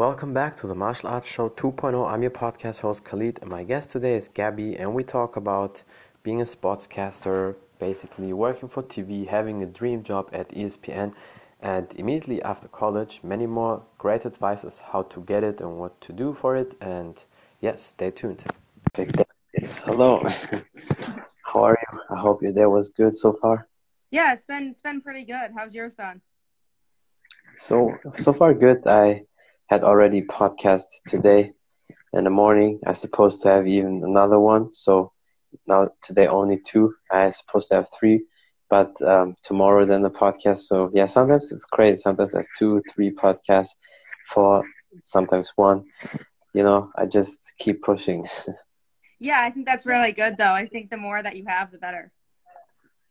Welcome 0.00 0.32
back 0.32 0.56
to 0.56 0.66
the 0.66 0.74
Martial 0.74 1.10
Arts 1.10 1.28
Show 1.28 1.50
2.0. 1.50 2.10
I'm 2.10 2.22
your 2.22 2.30
podcast 2.30 2.80
host 2.80 3.04
Khalid, 3.04 3.38
and 3.42 3.50
my 3.50 3.62
guest 3.62 3.90
today 3.90 4.14
is 4.14 4.28
Gabby, 4.28 4.76
and 4.78 4.94
we 4.94 5.04
talk 5.04 5.36
about 5.36 5.84
being 6.22 6.40
a 6.40 6.44
sportscaster, 6.44 7.54
basically 7.78 8.32
working 8.32 8.66
for 8.66 8.82
TV, 8.82 9.26
having 9.26 9.62
a 9.62 9.66
dream 9.66 10.02
job 10.02 10.30
at 10.32 10.48
ESPN, 10.54 11.12
and 11.60 11.92
immediately 11.96 12.40
after 12.44 12.66
college, 12.68 13.20
many 13.22 13.46
more 13.46 13.82
great 13.98 14.24
advices 14.24 14.78
how 14.78 15.02
to 15.02 15.20
get 15.20 15.44
it 15.44 15.60
and 15.60 15.78
what 15.78 16.00
to 16.00 16.14
do 16.14 16.32
for 16.32 16.56
it. 16.56 16.76
And 16.80 17.22
yes, 17.60 17.82
stay 17.82 18.10
tuned. 18.10 18.42
Hello, 19.84 20.26
how 21.44 21.62
are 21.62 21.78
you? 21.78 22.00
I 22.08 22.18
hope 22.18 22.42
your 22.42 22.52
day 22.52 22.64
was 22.64 22.88
good 22.88 23.14
so 23.14 23.34
far. 23.34 23.68
Yeah, 24.10 24.32
it's 24.32 24.46
been 24.46 24.68
it's 24.68 24.80
been 24.80 25.02
pretty 25.02 25.26
good. 25.26 25.50
How's 25.54 25.74
yours 25.74 25.92
been? 25.92 26.22
So 27.58 27.98
so 28.16 28.32
far 28.32 28.54
good. 28.54 28.86
I 28.86 29.26
had 29.70 29.84
already 29.84 30.22
podcast 30.22 30.82
today 31.06 31.52
in 32.12 32.24
the 32.24 32.30
morning. 32.30 32.80
I 32.84 32.92
supposed 32.92 33.40
to 33.42 33.48
have 33.48 33.68
even 33.68 34.02
another 34.04 34.40
one. 34.40 34.72
So 34.72 35.12
now 35.66 35.90
today 36.02 36.26
only 36.26 36.60
two. 36.66 36.92
I 37.10 37.30
supposed 37.30 37.68
to 37.68 37.76
have 37.76 37.86
three, 37.98 38.24
but 38.68 38.90
um, 39.00 39.36
tomorrow 39.44 39.86
then 39.86 40.02
the 40.02 40.10
podcast. 40.10 40.58
So 40.70 40.90
yeah, 40.92 41.06
sometimes 41.06 41.52
it's 41.52 41.64
crazy. 41.64 42.02
Sometimes 42.02 42.34
I 42.34 42.38
have 42.38 42.46
two, 42.58 42.82
three 42.92 43.12
podcasts, 43.12 43.70
four, 44.34 44.64
sometimes 45.04 45.52
one. 45.54 45.84
You 46.52 46.64
know, 46.64 46.90
I 46.96 47.06
just 47.06 47.38
keep 47.60 47.80
pushing. 47.82 48.26
yeah, 49.20 49.40
I 49.40 49.50
think 49.50 49.66
that's 49.66 49.86
really 49.86 50.10
good 50.10 50.36
though. 50.36 50.52
I 50.52 50.66
think 50.66 50.90
the 50.90 50.96
more 50.96 51.22
that 51.22 51.36
you 51.36 51.44
have, 51.46 51.70
the 51.70 51.78
better. 51.78 52.10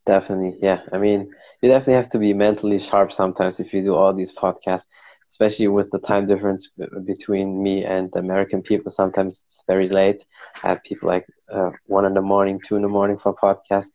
Definitely, 0.06 0.58
yeah. 0.62 0.82
I 0.92 0.98
mean, 0.98 1.32
you 1.62 1.70
definitely 1.70 1.94
have 1.94 2.10
to 2.10 2.18
be 2.18 2.34
mentally 2.34 2.80
sharp 2.80 3.14
sometimes 3.14 3.62
if 3.62 3.74
you 3.74 3.82
do 3.82 3.96
all 3.96 4.14
these 4.14 4.36
podcasts, 4.36 4.88
especially 5.30 5.68
with 5.68 5.90
the 5.92 6.00
time 6.00 6.26
difference 6.26 6.70
between 7.06 7.62
me 7.62 7.86
and 7.86 8.12
the 8.12 8.20
American 8.20 8.62
people. 8.62 8.92
Sometimes 8.92 9.44
it's 9.46 9.64
very 9.68 9.90
late. 9.90 10.24
I 10.64 10.70
have 10.70 10.84
people 10.84 11.08
like 11.08 11.26
uh, 11.52 11.72
one 11.86 12.06
in 12.06 12.14
the 12.14 12.22
morning, 12.22 12.60
two 12.66 12.76
in 12.76 12.82
the 12.82 12.88
morning 12.88 13.18
for 13.18 13.36
podcast. 13.36 13.88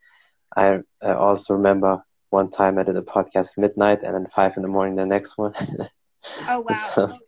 I 0.56 0.80
uh, 1.02 1.16
also 1.16 1.54
remember 1.54 2.02
one 2.30 2.50
time 2.50 2.78
I 2.78 2.84
did 2.84 2.96
a 2.96 3.02
podcast 3.02 3.58
midnight 3.58 4.02
and 4.02 4.14
then 4.14 4.26
five 4.34 4.56
in 4.56 4.62
the 4.62 4.68
morning 4.68 4.96
the 4.96 5.06
next 5.06 5.36
one. 5.36 5.54
oh 6.48 6.60
wow! 6.68 6.92
so, 6.94 7.18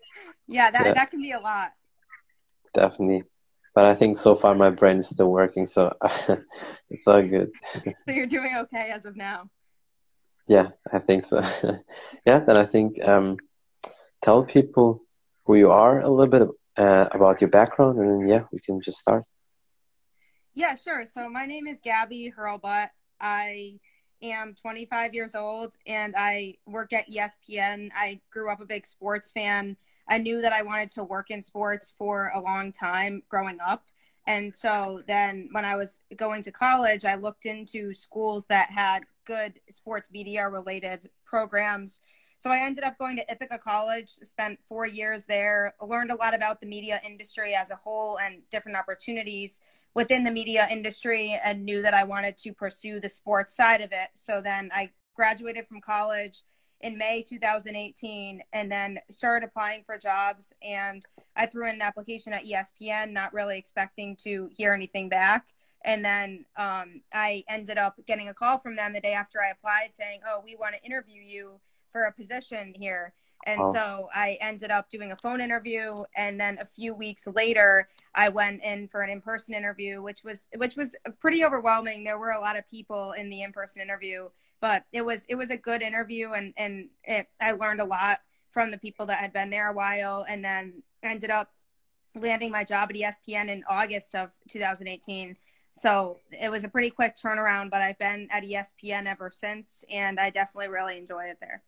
yeah, 0.46 0.70
that 0.70 0.86
yeah. 0.86 0.92
that 0.94 1.10
can 1.10 1.20
be 1.20 1.32
a 1.32 1.40
lot. 1.40 1.72
Definitely 2.74 3.24
but 3.76 3.84
I 3.84 3.94
think 3.94 4.16
so 4.16 4.34
far 4.34 4.54
my 4.54 4.70
brain 4.70 4.96
is 4.96 5.10
still 5.10 5.30
working, 5.30 5.66
so 5.66 5.94
it's 6.90 7.06
all 7.06 7.22
good. 7.22 7.52
so 7.84 8.14
you're 8.14 8.26
doing 8.26 8.56
okay 8.60 8.88
as 8.90 9.04
of 9.04 9.16
now. 9.16 9.50
Yeah, 10.48 10.68
I 10.90 10.98
think 10.98 11.26
so. 11.26 11.42
yeah, 12.26 12.40
then 12.40 12.56
I 12.56 12.64
think 12.64 12.96
um, 13.06 13.36
tell 14.22 14.44
people 14.44 15.02
who 15.44 15.56
you 15.56 15.70
are 15.70 16.00
a 16.00 16.10
little 16.10 16.30
bit 16.30 16.48
uh, 16.76 17.06
about 17.12 17.40
your 17.40 17.50
background, 17.50 17.98
and 17.98 18.20
then, 18.20 18.28
yeah, 18.28 18.42
we 18.52 18.60
can 18.60 18.80
just 18.80 18.98
start. 18.98 19.24
Yeah, 20.54 20.74
sure. 20.74 21.06
So 21.06 21.28
my 21.28 21.46
name 21.46 21.66
is 21.66 21.80
Gabby 21.80 22.32
Hurlbut. 22.36 22.88
I 23.20 23.78
am 24.22 24.54
25 24.54 25.14
years 25.14 25.34
old, 25.34 25.74
and 25.86 26.14
I 26.16 26.56
work 26.66 26.92
at 26.92 27.08
ESPN. 27.10 27.90
I 27.94 28.20
grew 28.30 28.50
up 28.50 28.60
a 28.60 28.66
big 28.66 28.86
sports 28.86 29.30
fan. 29.30 29.76
I 30.08 30.18
knew 30.18 30.40
that 30.40 30.52
I 30.52 30.62
wanted 30.62 30.90
to 30.92 31.04
work 31.04 31.30
in 31.30 31.42
sports 31.42 31.94
for 31.98 32.30
a 32.34 32.40
long 32.40 32.72
time 32.72 33.22
growing 33.28 33.58
up. 33.64 33.84
And 34.26 34.54
so 34.54 35.00
then 35.06 35.48
when 35.52 35.64
I 35.64 35.76
was 35.76 36.00
going 36.16 36.42
to 36.42 36.52
college, 36.52 37.04
I 37.04 37.14
looked 37.14 37.46
into 37.46 37.94
schools 37.94 38.44
that 38.48 38.70
had 38.70 39.04
good 39.24 39.60
sports 39.70 40.10
media 40.10 40.48
related 40.48 41.10
programs. 41.24 42.00
So 42.38 42.50
I 42.50 42.58
ended 42.58 42.84
up 42.84 42.98
going 42.98 43.16
to 43.16 43.32
Ithaca 43.32 43.58
College, 43.58 44.10
spent 44.10 44.58
four 44.68 44.86
years 44.86 45.24
there, 45.24 45.74
learned 45.80 46.10
a 46.10 46.16
lot 46.16 46.34
about 46.34 46.60
the 46.60 46.66
media 46.66 47.00
industry 47.04 47.54
as 47.54 47.70
a 47.70 47.76
whole 47.76 48.18
and 48.18 48.42
different 48.50 48.76
opportunities 48.76 49.60
within 49.94 50.22
the 50.22 50.30
media 50.30 50.66
industry, 50.70 51.38
and 51.42 51.64
knew 51.64 51.80
that 51.80 51.94
I 51.94 52.04
wanted 52.04 52.36
to 52.38 52.52
pursue 52.52 53.00
the 53.00 53.08
sports 53.08 53.54
side 53.54 53.80
of 53.80 53.92
it. 53.92 54.08
So 54.14 54.42
then 54.42 54.70
I 54.74 54.90
graduated 55.14 55.66
from 55.66 55.80
college 55.80 56.44
in 56.82 56.98
May 56.98 57.22
2018 57.22 58.42
and 58.52 58.70
then 58.70 58.98
started 59.10 59.46
applying 59.46 59.82
for 59.84 59.96
jobs. 59.96 60.52
And 60.62 61.04
I 61.34 61.46
threw 61.46 61.66
in 61.66 61.76
an 61.76 61.82
application 61.82 62.34
at 62.34 62.44
ESPN, 62.44 63.12
not 63.12 63.32
really 63.32 63.56
expecting 63.56 64.14
to 64.16 64.50
hear 64.54 64.74
anything 64.74 65.08
back. 65.08 65.46
And 65.84 66.04
then 66.04 66.44
um, 66.56 67.00
I 67.14 67.44
ended 67.48 67.78
up 67.78 67.94
getting 68.06 68.28
a 68.28 68.34
call 68.34 68.58
from 68.58 68.76
them 68.76 68.92
the 68.92 69.00
day 69.00 69.12
after 69.12 69.38
I 69.40 69.50
applied 69.50 69.94
saying, 69.94 70.20
Oh, 70.26 70.42
we 70.44 70.56
want 70.56 70.74
to 70.74 70.84
interview 70.84 71.22
you 71.22 71.60
for 71.96 72.04
a 72.04 72.12
position 72.12 72.74
here. 72.76 73.14
And 73.46 73.58
oh. 73.62 73.72
so 73.72 74.08
I 74.14 74.36
ended 74.42 74.70
up 74.70 74.90
doing 74.90 75.12
a 75.12 75.16
phone 75.16 75.40
interview, 75.40 76.02
and 76.14 76.38
then 76.38 76.58
a 76.60 76.66
few 76.66 76.92
weeks 76.92 77.26
later, 77.26 77.88
I 78.14 78.28
went 78.28 78.62
in 78.62 78.88
for 78.88 79.00
an 79.00 79.08
in-person 79.08 79.54
interview, 79.54 80.02
which 80.02 80.22
was 80.22 80.48
which 80.56 80.76
was 80.76 80.94
pretty 81.20 81.42
overwhelming. 81.42 82.04
There 82.04 82.18
were 82.18 82.32
a 82.32 82.40
lot 82.40 82.58
of 82.58 82.68
people 82.68 83.12
in 83.12 83.30
the 83.30 83.42
in-person 83.42 83.80
interview, 83.80 84.28
but 84.60 84.84
it 84.92 85.02
was 85.02 85.24
it 85.28 85.36
was 85.36 85.50
a 85.50 85.56
good 85.56 85.80
interview 85.80 86.32
and 86.32 86.52
and 86.58 86.88
it, 87.04 87.28
I 87.40 87.52
learned 87.52 87.80
a 87.80 87.84
lot 87.84 88.20
from 88.50 88.70
the 88.70 88.78
people 88.78 89.06
that 89.06 89.18
had 89.18 89.32
been 89.32 89.48
there 89.48 89.70
a 89.70 89.74
while 89.74 90.26
and 90.28 90.44
then 90.44 90.82
ended 91.02 91.30
up 91.30 91.50
landing 92.14 92.50
my 92.50 92.64
job 92.64 92.90
at 92.90 92.96
ESPN 92.96 93.48
in 93.48 93.62
August 93.70 94.14
of 94.14 94.30
2018. 94.50 95.36
So 95.72 96.20
it 96.32 96.50
was 96.50 96.64
a 96.64 96.68
pretty 96.68 96.90
quick 96.90 97.16
turnaround, 97.16 97.70
but 97.70 97.82
I've 97.82 97.98
been 97.98 98.28
at 98.30 98.42
ESPN 98.42 99.06
ever 99.06 99.30
since 99.30 99.84
and 99.90 100.18
I 100.18 100.30
definitely 100.30 100.68
really 100.68 100.98
enjoy 100.98 101.24
it 101.26 101.36
there. 101.38 101.62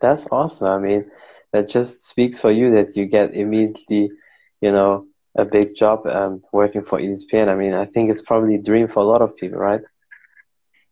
That's 0.00 0.26
awesome. 0.30 0.68
I 0.68 0.78
mean, 0.78 1.10
that 1.52 1.68
just 1.68 2.08
speaks 2.08 2.40
for 2.40 2.50
you 2.50 2.72
that 2.72 2.96
you 2.96 3.06
get 3.06 3.34
immediately, 3.34 4.10
you 4.60 4.72
know, 4.72 5.06
a 5.36 5.44
big 5.44 5.76
job 5.76 6.06
um, 6.06 6.42
working 6.52 6.84
for 6.84 6.98
ESPN. 6.98 7.48
I 7.48 7.54
mean, 7.54 7.72
I 7.72 7.86
think 7.86 8.10
it's 8.10 8.22
probably 8.22 8.56
a 8.56 8.62
dream 8.62 8.88
for 8.88 9.00
a 9.00 9.04
lot 9.04 9.22
of 9.22 9.36
people, 9.36 9.58
right? 9.58 9.80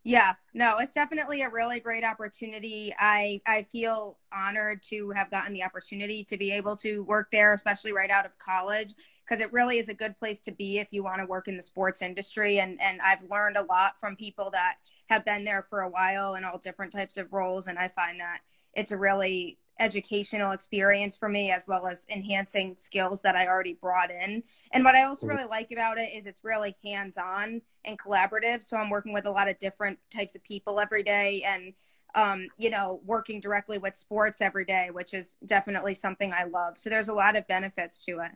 Yeah, 0.03 0.33
no, 0.55 0.77
it's 0.79 0.93
definitely 0.93 1.43
a 1.43 1.49
really 1.49 1.79
great 1.79 2.03
opportunity. 2.03 2.91
I 2.97 3.39
I 3.45 3.67
feel 3.71 4.17
honored 4.33 4.81
to 4.89 5.11
have 5.11 5.29
gotten 5.29 5.53
the 5.53 5.63
opportunity 5.63 6.23
to 6.23 6.37
be 6.37 6.51
able 6.51 6.75
to 6.77 7.03
work 7.03 7.29
there, 7.31 7.53
especially 7.53 7.93
right 7.93 8.09
out 8.09 8.25
of 8.25 8.35
college, 8.39 8.95
because 9.23 9.41
it 9.41 9.53
really 9.53 9.77
is 9.77 9.89
a 9.89 9.93
good 9.93 10.17
place 10.17 10.41
to 10.41 10.51
be 10.51 10.79
if 10.79 10.87
you 10.89 11.03
want 11.03 11.19
to 11.21 11.27
work 11.27 11.47
in 11.47 11.55
the 11.55 11.61
sports 11.61 12.01
industry. 12.01 12.59
And 12.59 12.81
and 12.81 12.99
I've 13.01 13.29
learned 13.29 13.57
a 13.57 13.63
lot 13.63 13.99
from 13.99 14.15
people 14.15 14.49
that 14.51 14.77
have 15.09 15.23
been 15.23 15.43
there 15.43 15.67
for 15.69 15.81
a 15.81 15.89
while 15.89 16.33
in 16.33 16.45
all 16.45 16.57
different 16.57 16.93
types 16.93 17.17
of 17.17 17.31
roles, 17.31 17.67
and 17.67 17.77
I 17.77 17.89
find 17.89 18.19
that 18.19 18.41
it's 18.73 18.91
a 18.91 18.97
really 18.97 19.57
educational 19.79 20.51
experience 20.51 21.17
for 21.17 21.27
me 21.27 21.51
as 21.51 21.65
well 21.67 21.87
as 21.87 22.05
enhancing 22.09 22.75
skills 22.77 23.21
that 23.23 23.35
I 23.35 23.47
already 23.47 23.73
brought 23.73 24.11
in. 24.11 24.43
And 24.71 24.83
what 24.83 24.95
I 24.95 25.03
also 25.03 25.25
really 25.25 25.45
like 25.45 25.71
about 25.71 25.97
it 25.97 26.13
is 26.13 26.27
it's 26.27 26.43
really 26.43 26.75
hands-on 26.83 27.61
and 27.85 27.97
collaborative. 27.97 28.63
So 28.63 28.77
I'm 28.77 28.91
working 28.91 29.11
with 29.11 29.25
a 29.25 29.31
lot 29.31 29.47
of 29.47 29.57
different 29.57 29.97
types 30.13 30.35
of 30.35 30.43
people 30.43 30.79
every 30.79 31.01
day 31.03 31.43
and 31.43 31.73
um, 32.13 32.47
you 32.57 32.69
know, 32.69 32.99
working 33.05 33.39
directly 33.39 33.77
with 33.77 33.95
sports 33.95 34.41
every 34.41 34.65
day, 34.65 34.89
which 34.91 35.13
is 35.13 35.37
definitely 35.45 35.93
something 35.93 36.33
I 36.33 36.43
love. 36.43 36.77
So 36.77 36.89
there's 36.89 37.07
a 37.07 37.13
lot 37.13 37.35
of 37.35 37.47
benefits 37.47 38.03
to 38.05 38.19
it. 38.19 38.31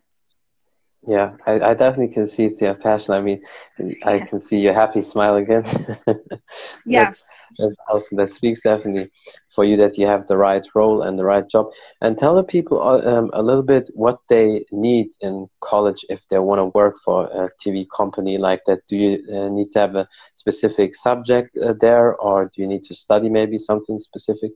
Yeah, 1.07 1.35
I, 1.45 1.53
I 1.53 1.73
definitely 1.73 2.13
can 2.13 2.27
see 2.27 2.45
it's 2.45 2.61
your 2.61 2.73
passion. 2.73 3.13
I 3.13 3.21
mean, 3.21 3.43
I 4.03 4.19
can 4.29 4.39
see 4.39 4.59
your 4.59 4.73
happy 4.73 5.01
smile 5.01 5.35
again. 5.35 5.97
yeah. 6.85 7.11
That 7.57 8.31
speaks 8.31 8.61
definitely 8.61 9.11
for 9.53 9.63
you 9.65 9.77
that 9.77 9.97
you 9.97 10.07
have 10.07 10.27
the 10.27 10.37
right 10.37 10.65
role 10.75 11.03
and 11.03 11.17
the 11.17 11.25
right 11.25 11.47
job. 11.49 11.67
And 12.01 12.17
tell 12.17 12.35
the 12.35 12.43
people 12.43 12.81
uh, 12.81 13.01
um, 13.09 13.29
a 13.33 13.41
little 13.41 13.63
bit 13.63 13.89
what 13.93 14.19
they 14.29 14.65
need 14.71 15.09
in 15.21 15.47
college 15.61 16.05
if 16.09 16.21
they 16.29 16.39
want 16.39 16.59
to 16.59 16.65
work 16.65 16.95
for 17.03 17.25
a 17.25 17.49
TV 17.63 17.85
company 17.95 18.37
like 18.37 18.61
that. 18.67 18.79
Do 18.87 18.95
you 18.97 19.23
uh, 19.33 19.49
need 19.49 19.71
to 19.73 19.79
have 19.79 19.95
a 19.95 20.07
specific 20.35 20.95
subject 20.95 21.57
uh, 21.57 21.73
there, 21.79 22.15
or 22.15 22.45
do 22.45 22.61
you 22.61 22.67
need 22.67 22.83
to 22.83 22.95
study 22.95 23.29
maybe 23.29 23.57
something 23.57 23.99
specific? 23.99 24.51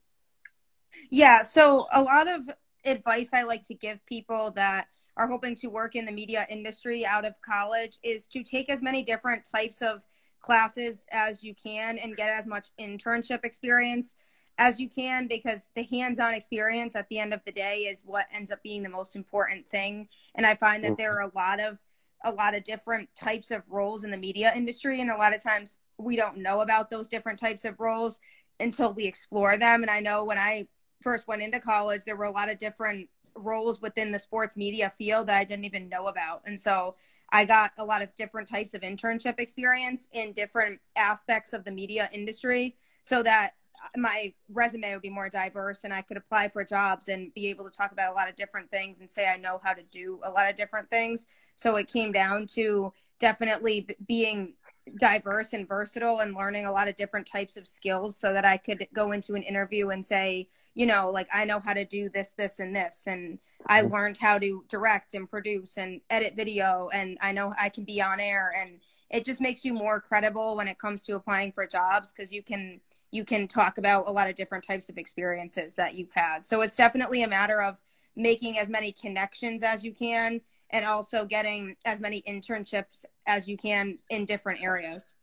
Yeah. 1.10 1.44
So 1.44 1.88
a 1.94 2.02
lot 2.02 2.28
of 2.28 2.50
advice 2.86 3.30
I 3.34 3.44
like 3.44 3.64
to 3.64 3.74
give 3.74 4.06
people 4.06 4.52
that 4.52 4.88
are 5.18 5.28
hoping 5.28 5.54
to 5.54 5.68
work 5.68 5.96
in 5.96 6.06
the 6.06 6.12
media 6.12 6.48
industry 6.50 7.06
out 7.06 7.26
of 7.26 7.34
college 7.42 8.00
is 8.04 8.28
to 8.28 8.44
take 8.44 8.70
as 8.72 8.82
many 8.82 9.04
different 9.04 9.48
types 9.54 9.82
of 9.82 10.02
classes 10.42 11.06
as 11.12 11.44
you 11.44 11.54
can 11.54 11.98
and 11.98 12.16
get 12.16 12.30
as 12.30 12.46
much 12.46 12.70
internship 12.80 13.44
experience 13.44 14.16
as 14.60 14.80
you 14.80 14.90
can 14.90 15.26
because 15.28 15.70
the 15.76 15.84
hands-on 15.84 16.34
experience 16.34 16.96
at 16.96 17.08
the 17.10 17.18
end 17.18 17.34
of 17.34 17.40
the 17.46 17.52
day 17.52 17.84
is 17.84 18.04
what 18.06 18.26
ends 18.34 18.52
up 18.52 18.62
being 18.62 18.84
the 18.84 18.90
most 18.90 19.16
important 19.16 19.68
thing. 19.70 20.08
And 20.36 20.46
i 20.46 20.54
find 20.56 20.84
that 20.84 20.98
there 20.98 21.16
are 21.16 21.22
a 21.22 21.32
lot 21.34 21.60
of 21.60 21.78
a 22.26 22.32
lot 22.34 22.54
of 22.54 22.66
different 22.66 23.08
types 23.16 23.50
of 23.50 23.64
roles 23.70 24.04
in 24.04 24.12
the 24.12 24.18
media 24.18 24.52
industry. 24.54 25.00
And 25.00 25.10
a 25.10 25.16
lot 25.16 25.34
of 25.34 25.42
times 25.42 25.78
we 25.98 26.18
don't 26.18 26.38
know 26.38 26.60
about 26.60 26.90
those 26.90 27.08
different 27.08 27.40
types 27.40 27.64
of 27.64 27.80
roles 27.80 28.20
until 28.60 28.94
we 28.94 29.06
explore 29.06 29.58
them. 29.58 29.82
And 29.82 29.90
i 29.90 30.02
know 30.02 30.26
when 30.26 30.38
i 30.38 30.68
first 31.02 31.28
went 31.30 31.42
into 31.42 31.62
college 31.62 32.04
there 32.04 32.18
were 32.18 32.26
a 32.26 32.32
lot 32.32 32.50
of 32.50 32.58
different 32.58 33.08
roles 33.40 33.82
within 33.82 34.12
the 34.12 34.20
sports 34.20 34.56
media 34.56 34.92
field 34.98 35.28
that 35.28 35.38
I 35.38 35.44
didn't 35.44 35.66
even 35.66 35.90
know 35.90 36.06
about. 36.06 36.42
And 36.46 36.60
so 36.60 36.96
I 37.32 37.46
got 37.46 37.72
a 37.78 37.86
lot 37.86 38.02
of 38.02 38.16
different 38.16 38.48
types 38.48 38.74
of 38.74 38.82
internship 38.82 39.40
experience 39.40 40.08
in 40.14 40.34
different 40.34 40.80
aspects 40.96 41.54
of 41.54 41.64
the 41.64 41.72
media 41.72 42.10
industry 42.14 42.76
so 43.04 43.24
that 43.24 43.52
my 43.96 44.34
resume 44.52 44.92
would 44.94 45.02
be 45.02 45.10
more 45.10 45.30
diverse 45.30 45.84
and 45.84 45.94
I 45.94 46.02
could 46.02 46.18
apply 46.18 46.50
for 46.50 46.64
jobs 46.66 47.08
and 47.08 47.34
be 47.34 47.48
able 47.48 47.66
to 47.66 47.72
talk 47.72 47.92
about 47.92 48.12
a 48.12 48.16
lot 48.16 48.30
of 48.30 48.36
different 48.36 48.70
things 48.72 49.00
and 49.00 49.10
say 49.10 49.28
I 49.28 49.38
know 49.38 49.60
how 49.64 49.74
to 49.74 49.84
do 49.84 50.20
a 50.24 50.32
lot 50.32 50.50
of 50.50 50.56
different 50.56 50.90
things. 50.90 51.28
So 51.56 51.76
it 51.78 51.88
came 51.88 52.12
down 52.12 52.48
to 52.48 52.94
definitely 53.20 53.88
being 54.08 54.54
diverse 55.00 55.54
and 55.54 55.68
versatile 55.68 56.20
and 56.20 56.36
learning 56.36 56.66
a 56.66 56.72
lot 56.72 56.88
of 56.88 56.96
different 56.96 57.28
types 57.28 57.58
of 57.58 57.68
skills 57.68 58.18
so 58.18 58.34
that 58.34 58.46
I 58.46 58.58
could 58.58 58.88
go 58.94 59.12
into 59.12 59.36
an 59.36 59.44
interview 59.44 59.90
and 59.90 60.06
say, 60.06 60.50
you 60.80 60.86
know, 60.86 61.12
like 61.12 61.28
I 61.34 61.44
know 61.44 61.60
how 61.60 61.74
to 61.74 61.84
do 61.84 62.08
this, 62.08 62.32
this, 62.32 62.60
and 62.60 62.74
this. 62.74 63.04
And 63.06 63.38
I 63.68 63.82
mm-hmm. 63.82 63.94
learned 63.94 64.18
how 64.18 64.40
to 64.40 64.64
direct 64.70 65.14
and 65.14 65.30
produce 65.30 65.78
and 65.78 66.00
edit 66.10 66.36
video, 66.38 66.88
and 66.94 67.18
I 67.20 67.34
know 67.34 67.54
I 67.60 67.68
can 67.68 67.84
be 67.84 68.02
on 68.02 68.22
air. 68.22 68.54
And 68.58 68.80
it 69.10 69.26
just 69.26 69.42
makes 69.42 69.66
you 69.66 69.74
more 69.74 70.00
credible 70.00 70.56
when 70.56 70.70
it 70.70 70.80
comes 70.80 71.04
to 71.04 71.18
applying 71.18 71.52
for 71.52 71.68
jobs 71.68 72.14
because 72.14 72.32
you 72.32 72.42
can 72.42 72.80
you 73.12 73.26
can 73.26 73.46
talk 73.46 73.78
about 73.78 74.08
a 74.08 74.12
lot 74.12 74.30
of 74.30 74.38
different 74.38 74.66
types 74.66 74.88
of 74.88 74.98
experiences 74.98 75.76
that 75.76 75.96
you've 75.96 76.14
had. 76.14 76.48
So 76.48 76.62
it's 76.62 76.78
definitely 76.78 77.24
a 77.24 77.28
matter 77.28 77.62
of 77.62 77.76
making 78.16 78.58
as 78.58 78.70
many 78.70 78.94
connections 78.94 79.64
as 79.64 79.84
you 79.84 79.92
can 79.92 80.40
and 80.70 80.86
also 80.86 81.26
getting 81.26 81.76
as 81.84 82.00
many 82.00 82.22
internships 82.22 83.04
as 83.28 83.50
you 83.50 83.58
can 83.58 83.98
in 84.12 84.24
different 84.24 84.62
areas. 84.62 85.14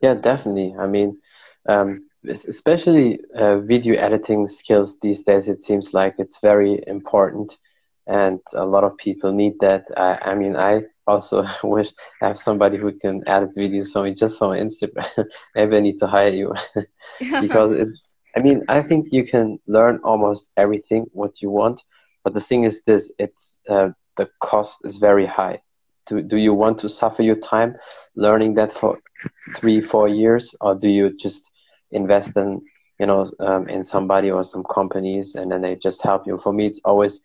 Yeah, 0.00 0.14
definitely. 0.14 0.74
I 0.78 0.86
mean, 0.86 1.18
um, 1.68 2.08
especially 2.28 3.20
uh, 3.36 3.58
video 3.58 3.94
editing 3.96 4.48
skills 4.48 4.96
these 5.02 5.22
days, 5.22 5.48
it 5.48 5.62
seems 5.62 5.94
like 5.94 6.14
it's 6.18 6.40
very 6.40 6.82
important, 6.86 7.58
and 8.06 8.40
a 8.54 8.64
lot 8.64 8.84
of 8.84 8.96
people 8.96 9.32
need 9.32 9.54
that. 9.60 9.84
I, 9.96 10.32
I 10.32 10.34
mean, 10.34 10.56
I 10.56 10.82
also 11.06 11.46
wish 11.64 11.88
I 12.22 12.28
have 12.28 12.38
somebody 12.38 12.76
who 12.78 12.92
can 12.92 13.22
edit 13.26 13.54
videos 13.56 13.92
for 13.92 14.04
me 14.04 14.14
just 14.14 14.38
for 14.38 14.54
Instagram. 14.54 15.08
Maybe 15.54 15.76
I 15.76 15.80
need 15.80 15.98
to 15.98 16.06
hire 16.06 16.30
you 16.30 16.54
because 17.40 17.72
it's. 17.72 18.06
I 18.36 18.42
mean, 18.42 18.64
I 18.68 18.82
think 18.82 19.12
you 19.12 19.24
can 19.24 19.60
learn 19.68 20.00
almost 20.02 20.50
everything 20.56 21.06
what 21.12 21.40
you 21.40 21.50
want, 21.50 21.82
but 22.24 22.34
the 22.34 22.40
thing 22.40 22.64
is 22.64 22.82
this: 22.82 23.10
it's 23.18 23.58
uh, 23.68 23.90
the 24.16 24.28
cost 24.42 24.78
is 24.84 24.96
very 24.96 25.26
high. 25.26 25.60
Do 26.06 26.20
do 26.20 26.36
you 26.36 26.52
want 26.52 26.78
to 26.78 26.88
suffer 26.88 27.22
your 27.22 27.36
time 27.36 27.76
learning 28.16 28.54
that 28.54 28.72
for 28.72 28.98
three, 29.56 29.80
four 29.80 30.08
years, 30.08 30.54
or 30.60 30.74
do 30.74 30.88
you 30.88 31.16
just 31.16 31.50
invest 31.94 32.36
in 32.36 32.60
you 33.00 33.06
know 33.06 33.26
um, 33.40 33.68
in 33.68 33.84
somebody 33.84 34.30
or 34.30 34.44
some 34.44 34.64
companies, 34.64 35.34
and 35.34 35.50
then 35.50 35.62
they 35.62 35.76
just 35.76 36.02
help 36.02 36.26
you? 36.26 36.38
For 36.42 36.52
me, 36.52 36.66
it's 36.66 36.80
always 36.84 37.20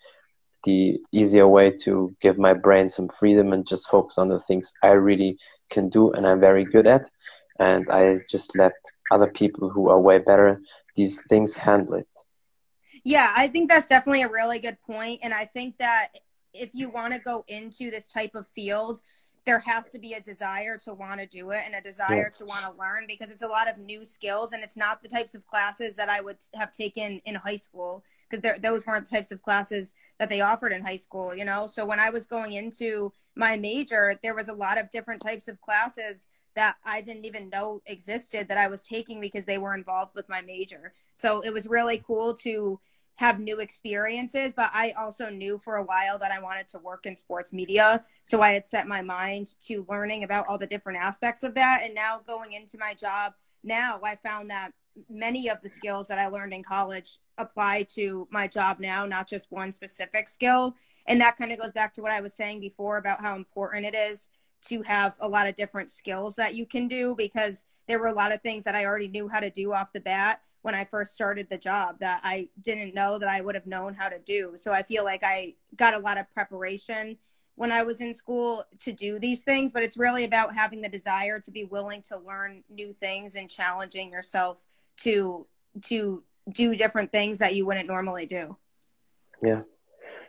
the 0.64 1.00
easier 1.12 1.48
way 1.48 1.72
to 1.84 2.16
give 2.22 2.38
my 2.38 2.54
brain 2.54 2.90
some 2.90 3.08
freedom 3.08 3.54
and 3.54 3.68
just 3.68 3.90
focus 3.90 4.18
on 4.18 4.28
the 4.30 4.40
things 4.42 4.74
I 4.84 4.90
really 4.90 5.38
can 5.70 5.88
do 5.88 6.12
and 6.12 6.28
I'm 6.28 6.40
very 6.40 6.66
good 6.66 6.88
at, 6.88 7.10
and 7.60 7.90
I 7.90 8.18
just 8.30 8.58
let 8.58 8.74
other 9.12 9.28
people 9.28 9.70
who 9.70 9.90
are 9.90 10.00
way 10.00 10.20
better 10.20 10.62
these 10.96 11.22
things 11.30 11.56
handle 11.56 11.96
it. 11.96 12.08
Yeah, 13.04 13.32
I 13.36 13.48
think 13.48 13.70
that's 13.70 13.90
definitely 13.90 14.24
a 14.24 14.30
really 14.30 14.60
good 14.60 14.78
point. 14.82 15.20
And 15.24 15.34
I 15.34 15.46
think 15.46 15.78
that 15.78 16.10
if 16.54 16.70
you 16.74 16.90
want 16.90 17.14
to 17.14 17.20
go 17.20 17.46
into 17.48 17.90
this 17.90 18.08
type 18.08 18.36
of 18.36 18.48
field, 18.50 19.02
there 19.46 19.60
has 19.60 19.90
to 19.90 20.00
be 20.00 20.14
a 20.14 20.22
desire 20.22 20.78
to 20.78 20.94
want 20.94 21.20
to 21.20 21.26
do 21.26 21.52
it 21.52 21.64
and 21.66 21.76
a 21.76 21.82
desire 21.82 22.18
yeah. 22.18 22.30
to 22.30 22.46
want 22.46 22.72
to 22.72 22.80
learn 22.80 23.06
because 23.08 23.32
it's 23.32 23.42
a 23.42 23.48
lot 23.48 23.70
of 23.70 23.78
new 23.78 24.06
skills 24.06 24.52
and 24.52 24.64
it's 24.64 24.78
not 24.78 25.02
the 25.02 25.10
types 25.10 25.36
of 25.36 25.46
classes 25.48 25.96
that 25.96 26.10
I 26.10 26.22
would 26.22 26.38
have 26.56 26.72
taken 26.72 27.22
in 27.26 27.36
high 27.36 27.56
school 27.56 28.04
because 28.30 28.60
those 28.60 28.86
weren't 28.86 29.08
the 29.08 29.16
types 29.16 29.32
of 29.32 29.42
classes 29.42 29.94
that 30.20 30.30
they 30.30 30.42
offered 30.42 30.72
in 30.72 30.86
high 30.86 30.98
school, 30.98 31.36
you 31.36 31.46
know? 31.46 31.68
So 31.68 31.86
when 31.86 32.00
I 32.00 32.10
was 32.10 32.28
going 32.28 32.54
into 32.54 33.12
my 33.36 33.58
major, 33.58 34.20
there 34.22 34.36
was 34.36 34.50
a 34.50 34.54
lot 34.54 34.80
of 34.80 34.92
different 34.92 35.22
types 35.22 35.48
of 35.48 35.60
classes 35.62 36.28
that 36.56 36.76
I 36.86 37.02
didn't 37.02 37.26
even 37.26 37.50
know 37.50 37.82
existed 37.86 38.48
that 38.48 38.58
I 38.58 38.68
was 38.68 38.84
taking 38.84 39.22
because 39.22 39.46
they 39.46 39.58
were 39.58 39.74
involved 39.74 40.14
with 40.16 40.28
my 40.30 40.42
major. 40.42 40.94
So 41.14 41.42
it 41.42 41.54
was 41.54 41.68
really 41.68 42.04
cool 42.06 42.34
to 42.36 42.80
have 43.20 43.38
new 43.38 43.60
experiences, 43.60 44.54
but 44.56 44.70
I 44.74 44.94
also 44.98 45.30
knew 45.30 45.58
for 45.58 45.76
a 45.76 45.84
while 45.84 46.18
that 46.20 46.32
I 46.32 46.42
wanted 46.42 46.70
to 46.70 46.80
work 46.80 47.06
in 47.06 47.18
sports 47.18 47.52
media. 47.52 48.06
So 48.24 48.40
I 48.40 48.52
had 48.52 48.66
set 48.66 48.88
my 48.88 49.02
mind 49.02 49.56
to 49.64 49.86
learning 49.90 50.24
about 50.24 50.46
all 50.48 50.58
the 50.58 50.66
different 50.66 51.00
aspects 51.02 51.44
of 51.44 51.54
that. 51.56 51.82
And 51.84 51.94
now 51.94 52.22
going 52.26 52.54
into 52.54 52.78
my 52.78 52.94
job 52.94 53.34
now, 53.62 54.00
I 54.06 54.16
found 54.16 54.50
that 54.52 54.72
many 55.10 55.50
of 55.50 55.62
the 55.62 55.68
skills 55.68 56.08
that 56.08 56.18
I 56.18 56.28
learned 56.28 56.54
in 56.54 56.64
college 56.64 57.20
apply 57.38 57.84
to 57.96 58.26
my 58.32 58.48
job 58.48 58.80
now, 58.80 59.06
not 59.06 59.28
just 59.28 59.52
one 59.52 59.74
specific 59.74 60.30
skill. 60.30 60.74
And 61.06 61.20
that 61.20 61.36
kind 61.36 61.52
of 61.52 61.60
goes 61.60 61.74
back 61.74 61.94
to 61.96 62.02
what 62.02 62.14
I 62.14 62.22
was 62.22 62.34
saying 62.34 62.62
before 62.62 63.00
about 63.00 63.20
how 63.20 63.36
important 63.36 63.86
it 63.86 63.96
is 63.96 64.30
to 64.68 64.82
have 64.84 65.18
a 65.20 65.28
lot 65.28 65.46
of 65.46 65.58
different 65.58 65.90
skills 65.90 66.38
that 66.38 66.56
you 66.56 66.66
can 66.66 66.88
do 66.88 67.16
because 67.16 67.66
there 67.90 68.00
were 68.00 68.08
a 68.08 68.14
lot 68.14 68.32
of 68.32 68.42
things 68.44 68.64
that 68.64 68.76
I 68.76 68.86
already 68.86 69.10
knew 69.10 69.28
how 69.28 69.42
to 69.42 69.50
do 69.50 69.74
off 69.74 69.92
the 69.92 70.00
bat 70.00 70.42
when 70.62 70.76
I 70.76 70.84
first 70.86 71.14
started 71.14 71.50
the 71.50 71.58
job 71.58 71.98
that 72.00 72.22
I 72.24 72.50
didn't 72.62 72.94
know 72.94 73.18
that 73.18 73.30
I 73.30 73.42
would 73.42 73.56
have 73.56 73.66
known 73.66 73.94
how 73.94 74.10
to 74.10 74.20
do. 74.20 74.54
So 74.56 74.72
I 74.72 74.84
feel 74.84 75.04
like 75.04 75.24
I 75.24 75.56
got 75.76 75.94
a 75.94 76.00
lot 76.00 76.18
of 76.18 76.30
preparation 76.34 77.18
when 77.56 77.72
I 77.72 77.84
was 77.84 78.02
in 78.02 78.14
school 78.14 78.64
to 78.80 78.92
do 78.92 79.20
these 79.20 79.42
things, 79.42 79.72
but 79.72 79.84
it's 79.84 79.98
really 79.98 80.24
about 80.24 80.56
having 80.56 80.82
the 80.82 80.90
desire 80.90 81.40
to 81.42 81.52
be 81.52 81.66
willing 81.66 82.02
to 82.04 82.18
learn 82.18 82.64
new 82.70 82.94
things 82.94 83.36
and 83.36 83.50
challenging 83.50 84.12
yourself 84.12 84.58
to 84.98 85.46
to 85.84 86.24
do 86.52 86.76
different 86.76 87.12
things 87.12 87.40
that 87.40 87.56
you 87.56 87.66
wouldn't 87.66 87.88
normally 87.88 88.26
do. 88.26 88.56
Yeah. 89.44 89.62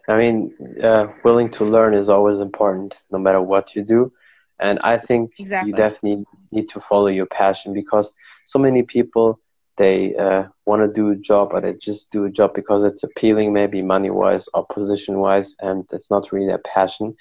I 0.08 0.16
mean, 0.16 0.54
uh, 0.82 1.08
willing 1.24 1.50
to 1.52 1.64
learn 1.64 1.94
is 1.94 2.08
always 2.08 2.40
important 2.40 3.02
no 3.10 3.18
matter 3.18 3.40
what 3.40 3.74
you 3.74 3.82
do. 3.82 4.12
And 4.58 4.78
I 4.80 4.98
think 4.98 5.32
exactly. 5.38 5.70
you 5.70 5.76
definitely 5.76 6.24
need 6.50 6.68
to 6.70 6.80
follow 6.80 7.06
your 7.06 7.26
passion 7.26 7.72
because 7.72 8.12
so 8.44 8.58
many 8.58 8.82
people 8.82 9.40
they 9.80 10.14
uh, 10.16 10.44
want 10.66 10.82
to 10.82 10.92
do 11.00 11.10
a 11.10 11.16
job, 11.30 11.50
but 11.52 11.62
they 11.62 11.74
just 11.74 12.10
do 12.12 12.24
a 12.24 12.30
job 12.30 12.50
because 12.54 12.82
it's 12.84 13.02
appealing, 13.02 13.52
maybe 13.52 13.82
money 13.82 14.10
wise 14.10 14.46
or 14.54 14.66
position 14.78 15.14
wise, 15.18 15.54
and 15.60 15.84
it's 15.92 16.10
not 16.10 16.32
really 16.32 16.52
a 16.52 16.58
passion. 16.76 17.14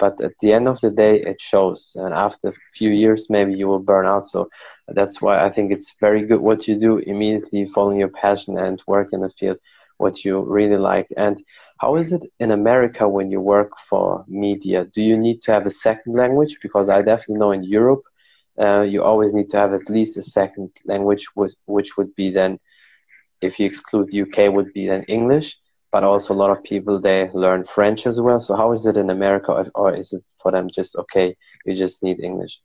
But 0.00 0.20
at 0.22 0.32
the 0.40 0.52
end 0.52 0.68
of 0.68 0.80
the 0.80 0.90
day, 0.90 1.20
it 1.20 1.40
shows. 1.40 1.92
And 1.96 2.14
after 2.14 2.48
a 2.48 2.52
few 2.78 2.90
years, 2.90 3.28
maybe 3.30 3.54
you 3.58 3.68
will 3.68 3.80
burn 3.92 4.06
out. 4.06 4.28
So 4.28 4.48
that's 4.88 5.20
why 5.22 5.44
I 5.46 5.50
think 5.50 5.72
it's 5.72 5.94
very 6.00 6.26
good 6.26 6.40
what 6.40 6.66
you 6.68 6.76
do 6.78 6.98
immediately 6.98 7.66
following 7.66 7.98
your 8.00 8.14
passion 8.24 8.58
and 8.58 8.82
work 8.86 9.08
in 9.12 9.20
the 9.20 9.30
field 9.30 9.58
what 9.98 10.24
you 10.24 10.40
really 10.40 10.76
like. 10.76 11.08
And 11.16 11.42
how 11.78 11.96
is 11.96 12.12
it 12.12 12.22
in 12.40 12.50
America 12.50 13.08
when 13.08 13.30
you 13.30 13.40
work 13.40 13.72
for 13.88 14.24
media? 14.28 14.86
Do 14.94 15.02
you 15.02 15.16
need 15.16 15.42
to 15.42 15.52
have 15.52 15.66
a 15.66 15.70
second 15.70 16.14
language? 16.14 16.58
Because 16.62 16.88
I 16.88 17.02
definitely 17.02 17.36
know 17.36 17.52
in 17.52 17.64
Europe, 17.64 18.02
uh, 18.60 18.82
you 18.82 19.02
always 19.02 19.34
need 19.34 19.50
to 19.50 19.56
have 19.56 19.74
at 19.74 19.88
least 19.88 20.16
a 20.16 20.22
second 20.22 20.70
language, 20.84 21.26
which, 21.34 21.52
which 21.66 21.96
would 21.96 22.14
be 22.14 22.30
then, 22.30 22.58
if 23.42 23.58
you 23.58 23.66
exclude 23.66 24.14
UK, 24.14 24.52
would 24.52 24.72
be 24.72 24.86
then 24.86 25.02
English. 25.04 25.58
But 25.90 26.02
also 26.02 26.34
a 26.34 26.40
lot 26.42 26.50
of 26.50 26.64
people 26.64 27.00
they 27.00 27.30
learn 27.32 27.64
French 27.64 28.06
as 28.08 28.20
well. 28.20 28.40
So 28.40 28.56
how 28.56 28.72
is 28.72 28.84
it 28.84 28.96
in 28.96 29.10
America, 29.10 29.52
or, 29.52 29.66
or 29.76 29.94
is 29.94 30.12
it 30.12 30.24
for 30.42 30.50
them 30.50 30.68
just 30.74 30.96
okay? 30.96 31.36
You 31.64 31.76
just 31.76 32.02
need 32.02 32.18
English. 32.18 32.60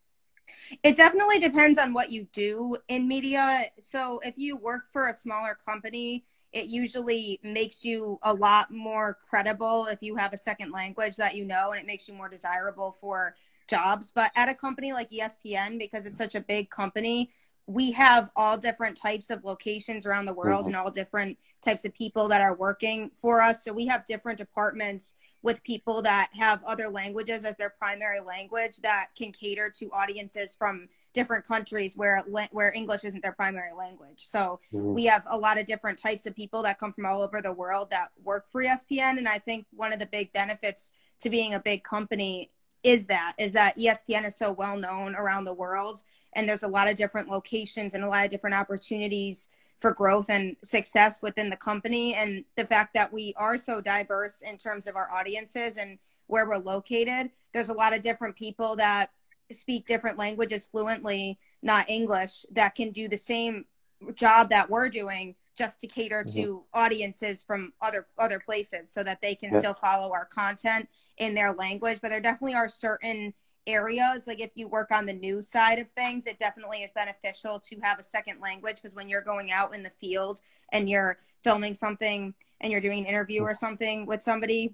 It 0.83 0.95
definitely 0.95 1.39
depends 1.39 1.77
on 1.77 1.93
what 1.93 2.11
you 2.11 2.27
do 2.33 2.77
in 2.87 3.07
media. 3.07 3.65
So 3.79 4.19
if 4.23 4.33
you 4.37 4.55
work 4.55 4.85
for 4.91 5.09
a 5.09 5.13
smaller 5.13 5.57
company, 5.63 6.25
it 6.51 6.65
usually 6.65 7.39
makes 7.43 7.83
you 7.83 8.17
a 8.23 8.33
lot 8.33 8.71
more 8.71 9.17
credible 9.29 9.85
if 9.85 10.01
you 10.01 10.15
have 10.15 10.33
a 10.33 10.37
second 10.37 10.71
language 10.71 11.15
that 11.17 11.35
you 11.35 11.45
know 11.45 11.71
and 11.71 11.79
it 11.79 11.85
makes 11.85 12.07
you 12.07 12.13
more 12.13 12.29
desirable 12.29 12.97
for 12.99 13.35
jobs. 13.69 14.11
But 14.13 14.31
at 14.35 14.49
a 14.49 14.53
company 14.53 14.93
like 14.93 15.09
ESPN, 15.11 15.79
because 15.79 16.05
it's 16.05 16.17
such 16.17 16.35
a 16.35 16.41
big 16.41 16.69
company, 16.69 17.29
we 17.69 17.91
have 17.91 18.31
all 18.35 18.57
different 18.57 18.97
types 18.97 19.29
of 19.29 19.43
locations 19.43 20.07
around 20.07 20.25
the 20.25 20.33
world 20.33 20.61
mm-hmm. 20.61 20.69
and 20.69 20.75
all 20.75 20.89
different 20.89 21.37
types 21.61 21.85
of 21.85 21.93
people 21.93 22.27
that 22.27 22.41
are 22.41 22.55
working 22.55 23.11
for 23.21 23.41
us. 23.41 23.63
So 23.63 23.71
we 23.71 23.85
have 23.85 24.07
different 24.07 24.39
departments 24.39 25.13
with 25.43 25.63
people 25.63 26.01
that 26.01 26.29
have 26.33 26.63
other 26.63 26.89
languages 26.89 27.45
as 27.45 27.55
their 27.57 27.69
primary 27.69 28.21
language 28.21 28.77
that 28.77 29.09
can 29.15 29.31
cater 29.31 29.71
to 29.77 29.91
audiences 29.91 30.55
from 30.55 30.89
different 31.13 31.45
countries 31.45 31.95
where 31.95 32.23
where 32.51 32.73
English 32.73 33.03
isn't 33.03 33.21
their 33.21 33.33
primary 33.33 33.73
language. 33.73 34.25
So 34.25 34.59
mm-hmm. 34.73 34.93
we 34.93 35.05
have 35.05 35.23
a 35.27 35.37
lot 35.37 35.59
of 35.59 35.67
different 35.67 35.99
types 35.99 36.25
of 36.25 36.35
people 36.35 36.63
that 36.63 36.79
come 36.79 36.91
from 36.91 37.05
all 37.05 37.21
over 37.21 37.39
the 37.39 37.53
world 37.53 37.91
that 37.91 38.09
work 38.23 38.45
for 38.51 38.63
ESPN 38.63 39.19
and 39.19 39.27
I 39.27 39.37
think 39.37 39.67
one 39.75 39.93
of 39.93 39.99
the 39.99 40.07
big 40.07 40.33
benefits 40.33 40.91
to 41.21 41.29
being 41.29 41.53
a 41.53 41.59
big 41.59 41.83
company 41.83 42.49
is 42.83 43.05
that 43.07 43.33
is 43.37 43.51
that 43.53 43.77
ESPN 43.77 44.27
is 44.27 44.37
so 44.37 44.51
well 44.51 44.77
known 44.77 45.15
around 45.15 45.43
the 45.43 45.53
world 45.53 46.03
and 46.33 46.47
there's 46.47 46.63
a 46.63 46.67
lot 46.67 46.89
of 46.89 46.95
different 46.95 47.29
locations 47.29 47.93
and 47.93 48.03
a 48.03 48.07
lot 48.07 48.23
of 48.23 48.31
different 48.31 48.55
opportunities 48.55 49.49
for 49.79 49.93
growth 49.93 50.29
and 50.29 50.55
success 50.63 51.19
within 51.21 51.49
the 51.49 51.55
company. 51.55 52.13
And 52.13 52.43
the 52.55 52.65
fact 52.65 52.93
that 52.93 53.11
we 53.11 53.33
are 53.37 53.57
so 53.57 53.81
diverse 53.81 54.41
in 54.41 54.57
terms 54.57 54.87
of 54.87 54.95
our 54.95 55.09
audiences 55.11 55.77
and 55.77 55.97
where 56.29 56.47
we're 56.47 56.57
located 56.57 57.31
there's 57.53 57.69
a 57.69 57.73
lot 57.73 57.93
of 57.93 58.01
different 58.01 58.35
people 58.35 58.75
that 58.75 59.11
speak 59.51 59.85
different 59.85 60.17
languages 60.17 60.65
fluently 60.65 61.37
not 61.61 61.89
english 61.89 62.45
that 62.51 62.75
can 62.75 62.91
do 62.91 63.07
the 63.07 63.17
same 63.17 63.65
job 64.13 64.49
that 64.49 64.69
we're 64.69 64.89
doing 64.89 65.35
just 65.59 65.81
to 65.81 65.87
cater 65.87 66.23
mm-hmm. 66.23 66.41
to 66.41 66.63
audiences 66.73 67.43
from 67.43 67.73
other 67.81 68.07
other 68.17 68.39
places 68.39 68.89
so 68.89 69.03
that 69.03 69.21
they 69.21 69.35
can 69.35 69.51
yeah. 69.51 69.59
still 69.59 69.73
follow 69.73 70.09
our 70.13 70.23
content 70.23 70.87
in 71.17 71.33
their 71.33 71.51
language 71.51 71.99
but 72.01 72.07
there 72.07 72.21
definitely 72.21 72.55
are 72.55 72.69
certain 72.69 73.33
areas 73.67 74.25
like 74.25 74.39
if 74.39 74.51
you 74.55 74.69
work 74.69 74.89
on 74.89 75.05
the 75.05 75.11
news 75.11 75.49
side 75.49 75.77
of 75.77 75.87
things 75.97 76.25
it 76.27 76.39
definitely 76.39 76.77
is 76.77 76.91
beneficial 76.93 77.59
to 77.59 77.75
have 77.83 77.99
a 77.99 78.03
second 78.03 78.39
language 78.39 78.77
because 78.81 78.95
when 78.95 79.09
you're 79.09 79.21
going 79.21 79.51
out 79.51 79.75
in 79.75 79.83
the 79.83 79.91
field 79.99 80.39
and 80.71 80.89
you're 80.89 81.17
filming 81.43 81.75
something 81.75 82.33
and 82.61 82.71
you're 82.71 82.81
doing 82.81 82.99
an 82.99 83.05
interview 83.05 83.41
or 83.41 83.53
something 83.53 84.05
with 84.05 84.21
somebody 84.21 84.73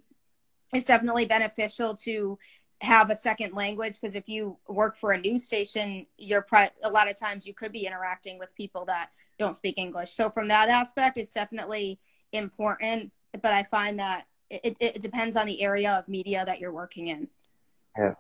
it's 0.72 0.86
definitely 0.86 1.26
beneficial 1.26 1.96
to 1.96 2.38
have 2.82 3.10
a 3.10 3.16
second 3.16 3.56
language 3.56 4.00
because 4.00 4.16
if 4.16 4.30
you 4.30 4.56
work 4.68 4.96
for 4.98 5.14
a 5.14 5.18
news 5.20 5.44
station 5.44 6.06
you're 6.20 6.44
pri- 6.44 6.70
a 6.84 6.92
lot 6.92 7.10
of 7.10 7.20
times 7.20 7.48
you 7.48 7.56
could 7.56 7.72
be 7.72 7.88
interacting 7.88 8.38
with 8.38 8.54
people 8.54 8.86
that 8.86 9.10
don't 9.38 9.56
speak 9.56 9.78
english. 9.78 10.12
So 10.12 10.30
from 10.30 10.48
that 10.50 10.70
aspect 10.70 11.18
it's 11.18 11.34
definitely 11.34 12.00
important 12.32 13.12
but 13.42 13.54
i 13.54 13.64
find 13.64 14.00
that 14.00 14.26
it, 14.50 14.78
it 14.80 15.02
depends 15.02 15.36
on 15.36 15.48
the 15.48 15.62
area 15.62 15.92
of 15.94 16.08
media 16.08 16.44
that 16.46 16.60
you're 16.60 16.72
working 16.72 17.08
in. 17.08 17.28
Yeah. 17.98 18.14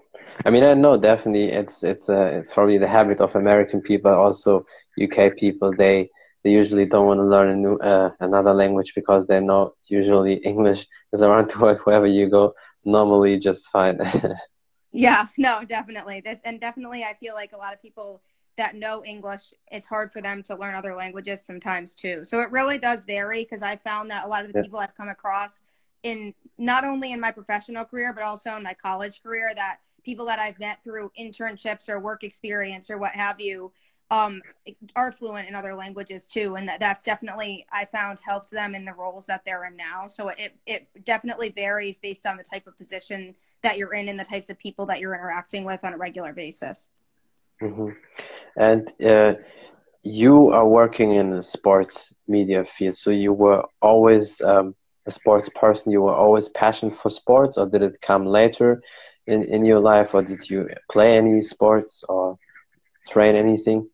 I 0.46 0.50
mean 0.50 0.64
i 0.64 0.74
know 0.74 0.98
definitely 0.98 1.52
it's 1.52 1.84
it's 1.84 2.10
uh, 2.10 2.30
it's 2.34 2.54
probably 2.54 2.78
the 2.78 2.88
habit 2.88 3.20
of 3.20 3.36
american 3.36 3.82
people 3.82 4.14
also 4.14 4.66
uk 5.04 5.36
people 5.38 5.74
they 5.78 6.10
they 6.44 6.52
usually 6.52 6.86
don't 6.86 7.08
want 7.08 7.20
to 7.20 7.26
learn 7.26 7.50
a 7.50 7.56
new 7.56 7.76
uh, 7.78 8.12
another 8.22 8.54
language 8.54 8.94
because 8.96 9.28
they 9.28 9.40
know 9.40 9.74
usually 9.88 10.36
english. 10.52 10.88
Is 11.12 11.22
around 11.22 11.50
to 11.50 11.58
wherever 11.84 12.08
you 12.08 12.30
go 12.30 12.54
normally 12.84 13.40
just 13.40 13.68
fine. 13.70 14.00
Yeah 14.92 15.28
no 15.38 15.66
definitely. 15.66 16.22
That's 16.24 16.44
and 16.44 16.62
definitely 16.62 17.04
i 17.04 17.14
feel 17.16 17.36
like 17.36 17.52
a 17.52 17.58
lot 17.58 17.74
of 17.74 17.82
people 17.82 18.22
that 18.58 18.76
know 18.76 19.04
english 19.06 19.54
it's 19.72 19.88
hard 19.88 20.12
for 20.12 20.22
them 20.22 20.42
to 20.42 20.56
learn 20.56 20.76
other 20.76 20.96
languages 20.96 21.42
sometimes 21.42 21.96
too 21.96 22.24
so 22.24 22.40
it 22.40 22.52
really 22.52 22.78
does 22.78 23.04
vary 23.04 23.44
because 23.44 23.62
i 23.62 23.76
found 23.76 24.10
that 24.10 24.26
a 24.26 24.28
lot 24.28 24.42
of 24.42 24.52
the 24.52 24.60
yeah. 24.60 24.64
people 24.64 24.80
i've 24.80 24.96
come 24.96 25.10
across 25.10 25.62
in 26.04 26.34
not 26.58 26.84
only 26.84 27.12
in 27.12 27.20
my 27.20 27.32
professional 27.32 27.84
career 27.84 28.14
but 28.14 28.24
also 28.24 28.56
in 28.56 28.64
my 28.64 28.74
college 28.74 29.22
career 29.22 29.52
that 29.56 29.80
people 30.06 30.26
that 30.28 30.40
I've 30.40 30.60
met 30.60 30.82
through 30.84 31.12
internships 31.20 31.90
or 31.90 32.00
work 32.00 32.24
experience 32.24 32.90
or 32.90 32.98
what 32.98 33.12
have 33.12 33.42
you 33.42 33.74
um, 34.12 34.40
are 34.96 35.12
fluent 35.12 35.50
in 35.50 35.56
other 35.56 35.74
languages 35.74 36.28
too, 36.28 36.56
and 36.58 36.70
that, 36.70 36.80
that's 36.80 37.04
definitely 37.04 37.66
I 37.72 37.86
found 37.86 38.20
helped 38.24 38.52
them 38.52 38.76
in 38.76 38.86
the 38.86 38.94
roles 38.94 39.26
that 39.26 39.44
they're 39.44 39.66
in 39.66 39.76
now. 39.76 40.06
So 40.06 40.30
it 40.30 40.56
it 40.68 40.88
definitely 41.04 41.50
varies 41.50 41.98
based 41.98 42.28
on 42.28 42.38
the 42.38 42.44
type 42.44 42.68
of 42.68 42.78
position 42.78 43.34
that 43.64 43.80
you're 43.80 43.96
in 43.96 44.08
and 44.08 44.20
the 44.20 44.24
types 44.24 44.52
of 44.52 44.60
people 44.60 44.86
that 44.86 45.00
you're 45.00 45.16
interacting 45.16 45.64
with 45.64 45.84
on 45.84 45.94
a 45.94 45.98
regular 45.98 46.34
basis. 46.34 46.88
Mm-hmm. 47.62 47.90
And 48.58 48.92
uh, 49.04 49.34
you 50.04 50.50
are 50.50 50.68
working 50.68 51.14
in 51.14 51.32
the 51.32 51.44
sports 51.44 52.14
media 52.28 52.64
field, 52.66 52.96
so 52.96 53.10
you 53.10 53.34
were 53.34 53.64
always 53.82 54.42
um, 54.42 54.76
a 55.06 55.12
sports 55.12 55.50
person? 55.50 55.92
You 55.92 56.02
were 56.02 56.16
always 56.16 56.50
passionate 56.50 56.98
for 56.98 57.10
sports, 57.10 57.58
or 57.58 57.66
did 57.66 57.82
it 57.82 58.02
come 58.02 58.26
later 58.26 58.82
in, 59.28 59.44
in 59.44 59.66
your 59.66 59.80
life, 59.80 60.14
or 60.14 60.22
did 60.22 60.50
you 60.50 60.70
play 60.92 61.18
any 61.18 61.42
sports 61.42 62.04
or 62.10 62.38
train 63.10 63.36
anything? 63.36 63.90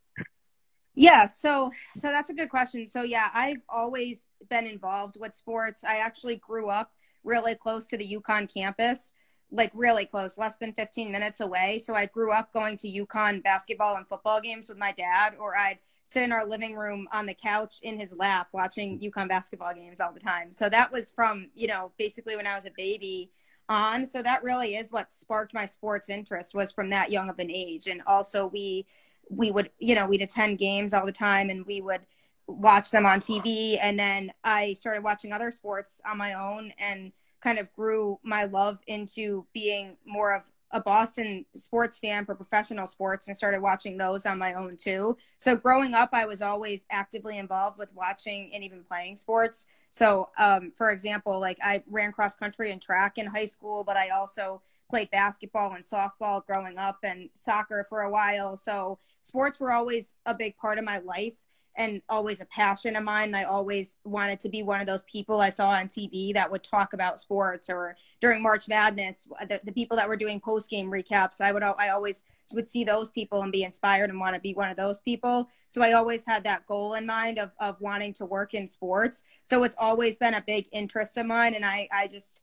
Yeah, 0.95 1.27
so 1.27 1.71
so 1.95 2.07
that's 2.07 2.29
a 2.29 2.33
good 2.33 2.49
question. 2.49 2.85
So 2.85 3.03
yeah, 3.03 3.29
I've 3.33 3.61
always 3.69 4.27
been 4.49 4.67
involved 4.67 5.15
with 5.19 5.33
sports. 5.33 5.83
I 5.83 5.97
actually 5.97 6.37
grew 6.37 6.69
up 6.69 6.91
really 7.23 7.55
close 7.55 7.87
to 7.87 7.97
the 7.97 8.17
UConn 8.17 8.53
campus, 8.53 9.13
like 9.51 9.71
really 9.73 10.05
close, 10.05 10.37
less 10.37 10.57
than 10.57 10.73
15 10.73 11.11
minutes 11.11 11.41
away. 11.41 11.79
So 11.79 11.93
I 11.93 12.05
grew 12.05 12.31
up 12.31 12.53
going 12.53 12.77
to 12.77 12.87
UConn 12.87 13.43
basketball 13.43 13.97
and 13.97 14.07
football 14.07 14.39
games 14.39 14.69
with 14.69 14.77
my 14.77 14.93
dad, 14.93 15.35
or 15.39 15.57
I'd 15.57 15.79
sit 16.05 16.23
in 16.23 16.31
our 16.31 16.45
living 16.45 16.75
room 16.75 17.07
on 17.11 17.25
the 17.25 17.33
couch 17.33 17.79
in 17.83 17.99
his 17.99 18.13
lap 18.13 18.47
watching 18.53 18.99
UConn 18.99 19.27
basketball 19.27 19.73
games 19.73 19.99
all 19.99 20.13
the 20.13 20.19
time. 20.19 20.51
So 20.51 20.69
that 20.69 20.91
was 20.91 21.11
from, 21.11 21.49
you 21.53 21.67
know, 21.67 21.91
basically 21.97 22.35
when 22.35 22.47
I 22.47 22.55
was 22.55 22.65
a 22.65 22.71
baby 22.77 23.29
on. 23.69 24.05
So 24.05 24.21
that 24.21 24.43
really 24.43 24.75
is 24.75 24.91
what 24.91 25.11
sparked 25.11 25.53
my 25.53 25.65
sports 25.65 26.09
interest 26.09 26.53
was 26.53 26.71
from 26.71 26.89
that 26.89 27.11
young 27.11 27.29
of 27.29 27.39
an 27.39 27.51
age. 27.51 27.87
And 27.87 28.01
also 28.07 28.47
we 28.47 28.85
we 29.29 29.49
would, 29.51 29.69
you 29.79 29.95
know, 29.95 30.05
we'd 30.05 30.21
attend 30.21 30.57
games 30.57 30.93
all 30.93 31.05
the 31.05 31.11
time 31.11 31.49
and 31.49 31.65
we 31.65 31.79
would 31.79 32.05
watch 32.47 32.91
them 32.91 33.05
on 33.05 33.21
TV 33.21 33.77
and 33.81 33.97
then 33.97 34.31
I 34.43 34.73
started 34.73 35.03
watching 35.03 35.31
other 35.31 35.51
sports 35.51 36.01
on 36.05 36.17
my 36.17 36.33
own 36.33 36.73
and 36.77 37.13
kind 37.41 37.59
of 37.59 37.71
grew 37.73 38.19
my 38.23 38.45
love 38.45 38.79
into 38.87 39.45
being 39.53 39.97
more 40.05 40.33
of 40.33 40.43
a 40.73 40.79
Boston 40.79 41.45
sports 41.55 41.97
fan 41.97 42.25
for 42.25 42.33
professional 42.35 42.87
sports 42.87 43.27
and 43.27 43.35
started 43.35 43.61
watching 43.61 43.97
those 43.97 44.25
on 44.25 44.37
my 44.37 44.53
own 44.53 44.77
too. 44.77 45.17
So 45.37 45.55
growing 45.55 45.93
up, 45.93 46.09
I 46.13 46.25
was 46.25 46.41
always 46.41 46.85
actively 46.89 47.37
involved 47.37 47.77
with 47.77 47.89
watching 47.93 48.51
and 48.53 48.63
even 48.63 48.83
playing 48.83 49.17
sports. 49.17 49.65
So, 49.89 50.29
um, 50.37 50.71
for 50.77 50.91
example, 50.91 51.39
like 51.39 51.57
I 51.61 51.83
ran 51.89 52.11
cross 52.11 52.35
country 52.35 52.71
and 52.71 52.81
track 52.81 53.17
in 53.17 53.25
high 53.25 53.45
school, 53.45 53.83
but 53.83 53.97
I 53.97 54.09
also 54.09 54.61
played 54.89 55.09
basketball 55.11 55.73
and 55.73 55.83
softball 55.83 56.45
growing 56.45 56.77
up 56.77 56.99
and 57.03 57.29
soccer 57.33 57.85
for 57.89 58.01
a 58.01 58.11
while. 58.11 58.57
So 58.57 58.97
sports 59.21 59.59
were 59.59 59.71
always 59.71 60.15
a 60.25 60.33
big 60.33 60.55
part 60.57 60.77
of 60.77 60.85
my 60.85 60.99
life 60.99 61.33
and 61.75 62.01
always 62.09 62.41
a 62.41 62.45
passion 62.45 62.95
of 62.95 63.03
mine. 63.03 63.33
I 63.33 63.43
always 63.43 63.97
wanted 64.03 64.39
to 64.41 64.49
be 64.49 64.63
one 64.63 64.81
of 64.81 64.87
those 64.87 65.03
people 65.03 65.39
I 65.39 65.49
saw 65.49 65.69
on 65.69 65.87
TV 65.87 66.33
that 66.33 66.51
would 66.51 66.63
talk 66.63 66.93
about 66.93 67.19
sports 67.19 67.69
or 67.69 67.95
during 68.19 68.41
March 68.41 68.67
Madness, 68.67 69.27
uh, 69.39 69.45
the, 69.45 69.59
the 69.63 69.71
people 69.71 69.95
that 69.97 70.07
were 70.07 70.17
doing 70.17 70.39
post 70.39 70.69
game 70.69 70.91
recaps. 70.91 71.41
I 71.41 71.51
would 71.51 71.63
I 71.63 71.89
always 71.89 72.23
would 72.53 72.69
see 72.69 72.83
those 72.83 73.09
people 73.09 73.41
and 73.41 73.51
be 73.51 73.63
inspired 73.63 74.09
and 74.09 74.19
want 74.19 74.35
to 74.35 74.41
be 74.41 74.53
one 74.53 74.69
of 74.69 74.77
those 74.77 74.99
people. 74.99 75.49
So 75.69 75.81
I 75.81 75.93
always 75.93 76.25
had 76.25 76.43
that 76.43 76.67
goal 76.67 76.95
in 76.95 77.05
mind 77.05 77.39
of 77.39 77.51
of 77.59 77.79
wanting 77.79 78.13
to 78.13 78.25
work 78.25 78.53
in 78.53 78.67
sports. 78.67 79.23
So 79.45 79.63
it's 79.63 79.75
always 79.77 80.17
been 80.17 80.33
a 80.33 80.43
big 80.45 80.67
interest 80.71 81.17
of 81.17 81.25
mine, 81.25 81.55
and 81.55 81.65
I 81.65 81.87
I 81.91 82.07
just 82.07 82.41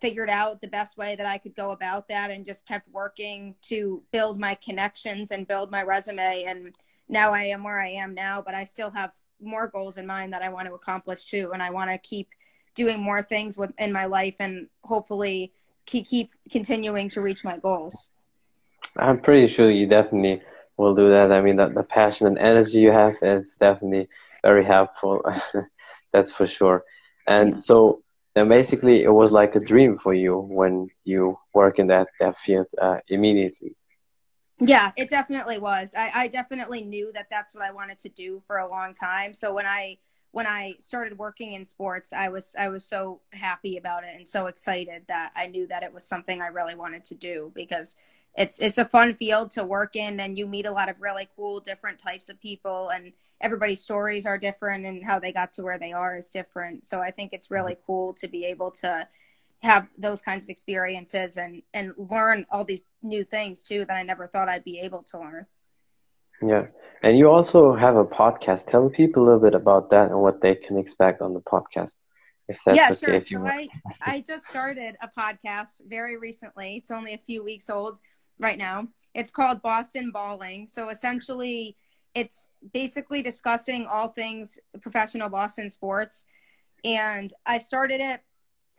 figured 0.00 0.30
out 0.30 0.60
the 0.60 0.68
best 0.68 0.96
way 0.96 1.14
that 1.14 1.26
I 1.26 1.38
could 1.38 1.54
go 1.54 1.72
about 1.72 2.08
that 2.08 2.30
and 2.30 2.44
just 2.44 2.66
kept 2.66 2.88
working 2.88 3.54
to 3.62 4.02
build 4.12 4.40
my 4.40 4.54
connections 4.54 5.30
and 5.30 5.46
build 5.46 5.70
my 5.70 5.82
resume 5.82 6.44
and 6.44 6.74
now 7.10 7.32
I 7.32 7.42
am 7.44 7.64
where 7.64 7.80
I 7.80 7.88
am 7.88 8.14
now, 8.14 8.40
but 8.40 8.54
I 8.54 8.64
still 8.64 8.90
have 8.90 9.10
more 9.40 9.68
goals 9.68 9.96
in 9.96 10.06
mind 10.06 10.32
that 10.32 10.42
I 10.42 10.48
want 10.48 10.68
to 10.68 10.74
accomplish 10.74 11.24
too. 11.24 11.50
And 11.52 11.62
I 11.62 11.70
want 11.70 11.90
to 11.90 11.98
keep 11.98 12.28
doing 12.74 13.02
more 13.02 13.22
things 13.22 13.56
with, 13.56 13.72
in 13.78 13.92
my 13.92 14.06
life 14.06 14.36
and 14.38 14.68
hopefully 14.84 15.52
keep, 15.86 16.06
keep 16.06 16.28
continuing 16.50 17.08
to 17.10 17.20
reach 17.20 17.44
my 17.44 17.58
goals. 17.58 18.08
I'm 18.96 19.20
pretty 19.20 19.48
sure 19.48 19.70
you 19.70 19.86
definitely 19.86 20.40
will 20.76 20.94
do 20.94 21.10
that. 21.10 21.32
I 21.32 21.40
mean, 21.40 21.56
that 21.56 21.74
the 21.74 21.82
passion 21.82 22.26
and 22.26 22.38
energy 22.38 22.78
you 22.78 22.92
have 22.92 23.14
is 23.22 23.56
definitely 23.58 24.08
very 24.42 24.64
helpful. 24.64 25.22
That's 26.12 26.32
for 26.32 26.46
sure. 26.46 26.84
And 27.26 27.52
yeah. 27.52 27.58
so 27.58 28.02
then 28.34 28.48
basically 28.48 29.02
it 29.02 29.12
was 29.12 29.32
like 29.32 29.56
a 29.56 29.60
dream 29.60 29.98
for 29.98 30.14
you 30.14 30.38
when 30.38 30.88
you 31.04 31.38
work 31.54 31.78
in 31.78 31.88
that, 31.88 32.08
that 32.20 32.38
field 32.38 32.66
uh, 32.80 32.98
immediately. 33.08 33.74
Yeah, 34.60 34.92
it 34.96 35.10
definitely 35.10 35.58
was. 35.58 35.94
I, 35.96 36.10
I 36.14 36.28
definitely 36.28 36.82
knew 36.82 37.12
that 37.14 37.28
that's 37.30 37.54
what 37.54 37.64
I 37.64 37.70
wanted 37.70 37.98
to 38.00 38.08
do 38.10 38.42
for 38.46 38.58
a 38.58 38.68
long 38.68 38.92
time. 38.92 39.32
So 39.34 39.52
when 39.54 39.66
I 39.66 39.98
when 40.32 40.46
I 40.46 40.74
started 40.78 41.18
working 41.18 41.54
in 41.54 41.64
sports, 41.64 42.12
I 42.12 42.28
was 42.28 42.54
I 42.58 42.68
was 42.68 42.84
so 42.84 43.20
happy 43.32 43.76
about 43.78 44.04
it 44.04 44.14
and 44.14 44.28
so 44.28 44.46
excited 44.46 45.04
that 45.08 45.32
I 45.34 45.46
knew 45.46 45.66
that 45.68 45.82
it 45.82 45.92
was 45.92 46.04
something 46.04 46.40
I 46.40 46.48
really 46.48 46.74
wanted 46.74 47.04
to 47.06 47.14
do 47.14 47.50
because 47.54 47.96
it's 48.36 48.60
it's 48.60 48.78
a 48.78 48.84
fun 48.84 49.14
field 49.14 49.50
to 49.52 49.64
work 49.64 49.96
in 49.96 50.20
and 50.20 50.38
you 50.38 50.46
meet 50.46 50.66
a 50.66 50.72
lot 50.72 50.88
of 50.88 51.00
really 51.00 51.28
cool 51.34 51.58
different 51.58 51.98
types 51.98 52.28
of 52.28 52.40
people 52.40 52.90
and 52.90 53.12
everybody's 53.40 53.80
stories 53.80 54.26
are 54.26 54.38
different 54.38 54.84
and 54.84 55.02
how 55.02 55.18
they 55.18 55.32
got 55.32 55.52
to 55.54 55.62
where 55.62 55.78
they 55.78 55.92
are 55.92 56.16
is 56.16 56.28
different. 56.28 56.86
So 56.86 57.00
I 57.00 57.10
think 57.10 57.32
it's 57.32 57.50
really 57.50 57.72
mm-hmm. 57.72 57.86
cool 57.86 58.12
to 58.14 58.28
be 58.28 58.44
able 58.44 58.70
to 58.72 59.08
have 59.62 59.88
those 59.98 60.22
kinds 60.22 60.44
of 60.44 60.50
experiences 60.50 61.36
and 61.36 61.62
and 61.74 61.92
learn 61.96 62.46
all 62.50 62.64
these 62.64 62.84
new 63.02 63.24
things 63.24 63.62
too 63.62 63.84
that 63.84 63.96
I 63.96 64.02
never 64.02 64.26
thought 64.26 64.48
I'd 64.48 64.64
be 64.64 64.78
able 64.80 65.02
to 65.04 65.18
learn. 65.18 65.46
Yeah. 66.42 66.66
And 67.02 67.18
you 67.18 67.30
also 67.30 67.74
have 67.74 67.96
a 67.96 68.04
podcast. 68.04 68.66
Tell 68.66 68.88
people 68.88 69.22
a 69.22 69.24
little 69.24 69.40
bit 69.40 69.54
about 69.54 69.90
that 69.90 70.10
and 70.10 70.20
what 70.20 70.40
they 70.40 70.54
can 70.54 70.78
expect 70.78 71.20
on 71.20 71.34
the 71.34 71.40
podcast. 71.40 71.92
If 72.48 72.58
that's 72.64 72.76
yeah, 72.76 72.88
okay, 72.92 73.24
sure. 73.24 73.46
So 73.46 73.46
I, 73.46 73.68
I 74.00 74.24
just 74.26 74.46
started 74.46 74.96
a 75.02 75.08
podcast 75.08 75.82
very 75.86 76.16
recently. 76.16 76.76
It's 76.76 76.90
only 76.90 77.14
a 77.14 77.18
few 77.18 77.44
weeks 77.44 77.70
old 77.70 77.98
right 78.38 78.58
now. 78.58 78.88
It's 79.14 79.30
called 79.30 79.62
Boston 79.62 80.10
Balling. 80.10 80.66
So 80.66 80.88
essentially, 80.88 81.76
it's 82.14 82.48
basically 82.72 83.22
discussing 83.22 83.86
all 83.86 84.08
things 84.08 84.58
professional 84.80 85.28
Boston 85.28 85.68
sports. 85.68 86.24
And 86.84 87.32
I 87.46 87.58
started 87.58 88.00
it 88.00 88.20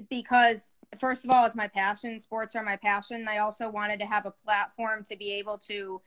because 0.10 0.70
first 1.00 1.26
of 1.26 1.32
all 1.32 1.46
it's 1.46 1.56
my 1.56 1.68
passion. 1.68 2.20
Sports 2.20 2.56
are 2.56 2.64
my 2.64 2.78
passion. 2.78 3.28
I 3.30 3.40
also 3.40 3.70
wanted 3.70 4.00
to 4.00 4.06
have 4.06 4.26
a 4.26 4.34
platform 4.46 5.04
to 5.06 5.16
be 5.16 5.34
able 5.34 5.58
to 5.60 6.02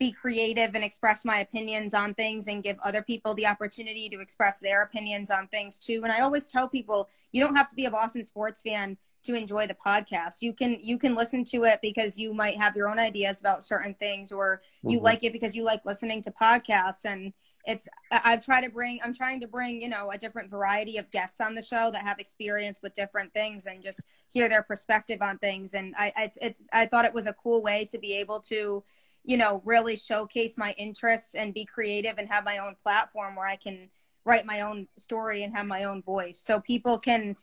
be 0.00 0.10
creative 0.10 0.74
and 0.74 0.82
express 0.82 1.24
my 1.24 1.38
opinions 1.38 1.94
on 1.94 2.14
things 2.14 2.48
and 2.48 2.64
give 2.64 2.76
other 2.84 3.00
people 3.00 3.32
the 3.34 3.46
opportunity 3.46 4.08
to 4.08 4.20
express 4.20 4.58
their 4.58 4.82
opinions 4.82 5.30
on 5.30 5.46
things 5.48 5.78
too. 5.78 6.00
And 6.02 6.12
i 6.12 6.20
always 6.20 6.46
tell 6.48 6.68
people 6.68 7.08
you 7.32 7.42
don't 7.42 7.54
have 7.54 7.68
to 7.68 7.76
be 7.76 7.86
a 7.86 7.90
boston 7.90 8.24
sports 8.24 8.60
fan 8.60 8.96
to 9.24 9.34
enjoy 9.34 9.66
the 9.66 9.74
podcast. 9.74 10.42
You 10.42 10.52
can 10.52 10.78
you 10.82 10.98
can 10.98 11.14
listen 11.14 11.44
to 11.46 11.64
it 11.64 11.80
because 11.82 12.18
you 12.18 12.32
might 12.34 12.56
have 12.56 12.76
your 12.76 12.88
own 12.88 12.98
ideas 12.98 13.40
about 13.40 13.64
certain 13.64 13.94
things 13.94 14.30
or 14.30 14.62
you 14.82 14.98
mm-hmm. 14.98 15.04
like 15.04 15.24
it 15.24 15.32
because 15.32 15.56
you 15.56 15.64
like 15.64 15.84
listening 15.84 16.22
to 16.22 16.30
podcasts. 16.30 17.04
And 17.04 17.32
it's 17.66 17.88
I've 18.10 18.44
tried 18.44 18.62
to 18.62 18.70
bring 18.70 19.00
I'm 19.02 19.14
trying 19.14 19.40
to 19.40 19.46
bring 19.46 19.80
you 19.80 19.88
know 19.88 20.10
a 20.10 20.18
different 20.18 20.50
variety 20.50 20.98
of 20.98 21.10
guests 21.10 21.40
on 21.40 21.54
the 21.54 21.62
show 21.62 21.90
that 21.90 22.06
have 22.06 22.18
experience 22.18 22.80
with 22.82 22.94
different 22.94 23.32
things 23.32 23.66
and 23.66 23.82
just 23.82 24.00
hear 24.30 24.48
their 24.48 24.62
perspective 24.62 25.22
on 25.22 25.38
things. 25.38 25.74
And 25.74 25.94
I 25.98 26.12
it's, 26.16 26.38
it's 26.42 26.68
I 26.72 26.86
thought 26.86 27.04
it 27.04 27.14
was 27.14 27.26
a 27.26 27.32
cool 27.32 27.62
way 27.62 27.84
to 27.86 27.98
be 27.98 28.14
able 28.14 28.40
to 28.40 28.84
you 29.24 29.36
know 29.36 29.62
really 29.64 29.96
showcase 29.96 30.58
my 30.58 30.74
interests 30.76 31.34
and 31.34 31.54
be 31.54 31.64
creative 31.64 32.18
and 32.18 32.28
have 32.28 32.44
my 32.44 32.58
own 32.58 32.76
platform 32.82 33.36
where 33.36 33.46
I 33.46 33.56
can 33.56 33.88
write 34.26 34.46
my 34.46 34.62
own 34.62 34.88
story 34.96 35.42
and 35.42 35.54
have 35.54 35.66
my 35.66 35.84
own 35.84 36.02
voice. 36.02 36.40
So 36.40 36.60
people 36.60 36.98
can 36.98 37.36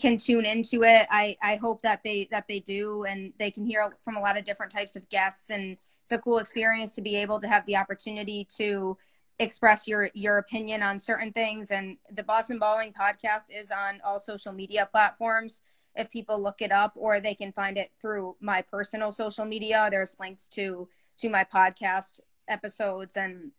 can 0.00 0.18
tune 0.18 0.46
into 0.46 0.82
it. 0.82 1.06
I 1.10 1.36
I 1.42 1.56
hope 1.56 1.82
that 1.82 2.02
they 2.04 2.28
that 2.30 2.48
they 2.48 2.60
do 2.60 3.04
and 3.04 3.32
they 3.38 3.50
can 3.50 3.66
hear 3.66 3.94
from 4.04 4.16
a 4.16 4.20
lot 4.20 4.38
of 4.38 4.44
different 4.44 4.72
types 4.72 4.96
of 4.96 5.08
guests. 5.08 5.50
And 5.50 5.76
it's 6.02 6.12
a 6.12 6.18
cool 6.18 6.38
experience 6.38 6.94
to 6.94 7.02
be 7.02 7.16
able 7.16 7.38
to 7.40 7.48
have 7.48 7.64
the 7.66 7.76
opportunity 7.76 8.46
to 8.56 8.96
express 9.42 9.86
your 9.86 10.08
your 10.14 10.38
opinion 10.38 10.82
on 10.82 10.98
certain 10.98 11.32
things 11.32 11.70
and 11.70 11.96
the 12.12 12.22
boston 12.22 12.58
balling 12.58 12.92
podcast 12.92 13.44
is 13.50 13.70
on 13.70 14.00
all 14.04 14.20
social 14.20 14.52
media 14.52 14.88
platforms. 14.90 15.60
If 15.94 16.10
people 16.10 16.42
look 16.42 16.62
it 16.62 16.72
up 16.72 16.92
or 16.94 17.20
they 17.20 17.34
can 17.34 17.52
find 17.52 17.76
it 17.76 17.90
through 18.00 18.36
my 18.40 18.62
personal 18.62 19.12
social 19.12 19.44
media 19.44 19.88
there's 19.90 20.16
links 20.18 20.48
to 20.50 20.88
to 21.18 21.28
my 21.28 21.44
podcast 21.44 22.20
episodes 22.48 23.16
and 23.16 23.50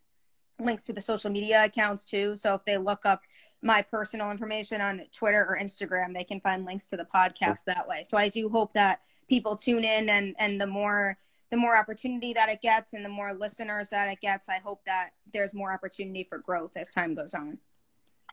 links 0.60 0.84
to 0.86 0.94
the 0.94 1.02
social 1.02 1.32
media 1.32 1.66
accounts 1.66 2.06
too. 2.06 2.36
So 2.36 2.56
if 2.56 2.66
they 2.66 2.78
look 2.78 3.06
up 3.06 3.22
my 3.62 3.82
personal 3.82 4.32
information 4.32 4.82
on 4.82 5.02
twitter 5.12 5.46
or 5.46 5.58
instagram 5.62 6.14
they 6.14 6.24
can 6.24 6.42
find 6.42 6.66
links 6.66 6.88
to 6.90 6.98
the 6.98 7.08
podcast 7.14 7.66
that 7.66 7.88
way. 7.88 8.04
So 8.04 8.18
i 8.18 8.30
do 8.30 8.50
hope 8.50 8.74
that 8.74 9.02
people 9.28 9.56
tune 9.56 9.84
in 9.84 10.10
and 10.10 10.36
and 10.40 10.60
the 10.60 10.68
more 10.68 11.18
the 11.54 11.58
more 11.58 11.78
opportunity 11.78 12.34
that 12.34 12.50
it 12.50 12.64
gets 12.64 12.94
and 12.94 13.06
the 13.06 13.10
more 13.10 13.32
listeners 13.32 13.92
that 13.92 14.08
it 14.08 14.20
gets, 14.22 14.50
I 14.50 14.58
hope 14.58 14.82
that 14.88 15.12
there's 15.32 15.54
more 15.54 15.72
opportunity 15.72 16.26
for 16.28 16.40
growth 16.40 16.72
as 16.76 16.92
time 16.92 17.14
goes 17.14 17.36
on. 17.36 17.60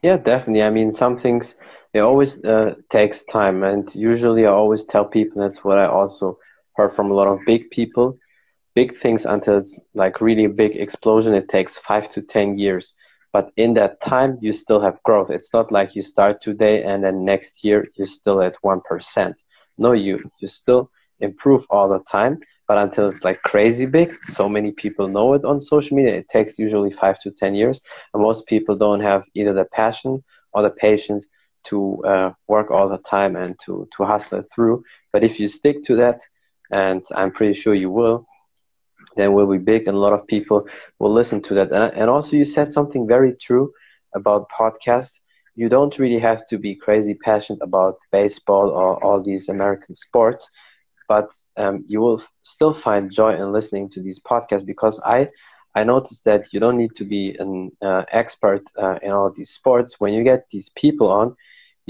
Yeah, 0.02 0.16
definitely. 0.16 0.62
I 0.62 0.70
mean, 0.70 0.90
some 0.90 1.18
things 1.18 1.54
it 1.92 2.00
always 2.00 2.42
uh, 2.42 2.76
takes 2.88 3.22
time, 3.24 3.62
and 3.62 3.94
usually 3.94 4.46
I 4.46 4.50
always 4.52 4.84
tell 4.84 5.04
people 5.04 5.42
that's 5.42 5.62
what 5.62 5.76
I 5.76 5.84
also 5.84 6.38
heard 6.76 6.94
from 6.94 7.10
a 7.10 7.14
lot 7.14 7.28
of 7.28 7.40
big 7.44 7.68
people. 7.68 8.16
Big 8.74 8.96
things 8.96 9.26
until 9.26 9.58
it's 9.58 9.78
like 9.92 10.22
really 10.22 10.46
big 10.46 10.76
explosion, 10.76 11.34
it 11.34 11.50
takes 11.50 11.76
five 11.76 12.10
to 12.12 12.22
ten 12.22 12.56
years. 12.58 12.94
But 13.34 13.50
in 13.58 13.74
that 13.74 14.00
time, 14.00 14.38
you 14.40 14.54
still 14.54 14.80
have 14.80 15.02
growth. 15.02 15.28
It's 15.28 15.52
not 15.52 15.70
like 15.70 15.94
you 15.94 16.00
start 16.00 16.40
today 16.40 16.84
and 16.84 17.04
then 17.04 17.26
next 17.26 17.64
year 17.64 17.86
you're 17.96 18.06
still 18.20 18.40
at 18.40 18.56
one 18.62 18.80
percent. 18.80 19.42
No, 19.76 19.92
you 19.92 20.18
you 20.40 20.48
still 20.48 20.90
improve 21.20 21.66
all 21.68 21.90
the 21.90 22.02
time 22.10 22.40
but 22.70 22.78
until 22.78 23.08
it's 23.08 23.24
like 23.24 23.42
crazy 23.42 23.84
big 23.84 24.12
so 24.12 24.48
many 24.48 24.70
people 24.70 25.08
know 25.08 25.34
it 25.34 25.44
on 25.44 25.58
social 25.58 25.96
media 25.96 26.14
it 26.14 26.28
takes 26.28 26.56
usually 26.56 26.92
five 26.92 27.18
to 27.18 27.32
ten 27.32 27.52
years. 27.52 27.80
And 28.14 28.22
most 28.22 28.46
people 28.46 28.76
don't 28.76 29.00
have 29.00 29.24
either 29.34 29.52
the 29.52 29.64
passion 29.80 30.22
or 30.52 30.62
the 30.62 30.70
patience 30.70 31.26
to 31.64 31.76
uh, 32.12 32.30
work 32.46 32.70
all 32.70 32.88
the 32.88 33.02
time 33.16 33.34
and 33.34 33.58
to 33.64 33.88
to 33.94 34.04
hustle 34.04 34.38
it 34.38 34.46
through. 34.54 34.84
But 35.12 35.24
if 35.24 35.40
you 35.40 35.48
stick 35.48 35.82
to 35.88 35.96
that 35.96 36.18
and 36.82 37.02
i'm 37.18 37.32
pretty 37.32 37.56
sure 37.60 37.74
you 37.74 37.90
will 37.90 38.18
then 39.16 39.32
we'll 39.32 39.54
be 39.56 39.70
big 39.72 39.88
and 39.88 39.96
a 39.96 40.04
lot 40.06 40.16
of 40.18 40.24
people 40.28 40.58
will 41.00 41.12
listen 41.20 41.42
to 41.42 41.54
that. 41.54 41.72
And, 41.72 41.92
and 42.00 42.08
also 42.08 42.36
you 42.36 42.44
said 42.44 42.68
something 42.68 43.08
very 43.16 43.32
true 43.46 43.72
about 44.14 44.46
podcasts. 44.60 45.16
You 45.56 45.68
don't 45.68 45.98
really 45.98 46.20
have 46.20 46.46
to 46.50 46.56
be 46.66 46.76
crazy 46.76 47.14
passionate 47.14 47.62
about 47.62 47.98
baseball 48.12 48.66
or 48.80 49.02
all 49.04 49.20
these 49.20 49.48
american 49.48 49.94
sports 50.06 50.48
but 51.10 51.28
um, 51.56 51.84
you 51.88 52.00
will 52.00 52.22
still 52.44 52.72
find 52.72 53.12
joy 53.20 53.32
in 53.34 53.52
listening 53.52 53.88
to 53.90 54.00
these 54.00 54.20
podcasts 54.20 54.64
because 54.64 55.00
I 55.04 55.28
I 55.74 55.82
noticed 55.84 56.22
that 56.24 56.42
you 56.52 56.60
don't 56.60 56.78
need 56.82 56.94
to 57.00 57.04
be 57.04 57.36
an 57.44 57.72
uh, 57.82 58.04
expert 58.20 58.62
uh, 58.84 58.96
in 59.02 59.10
all 59.10 59.30
these 59.36 59.50
sports. 59.50 59.96
When 59.98 60.12
you 60.14 60.22
get 60.22 60.46
these 60.52 60.68
people 60.82 61.08
on, 61.20 61.36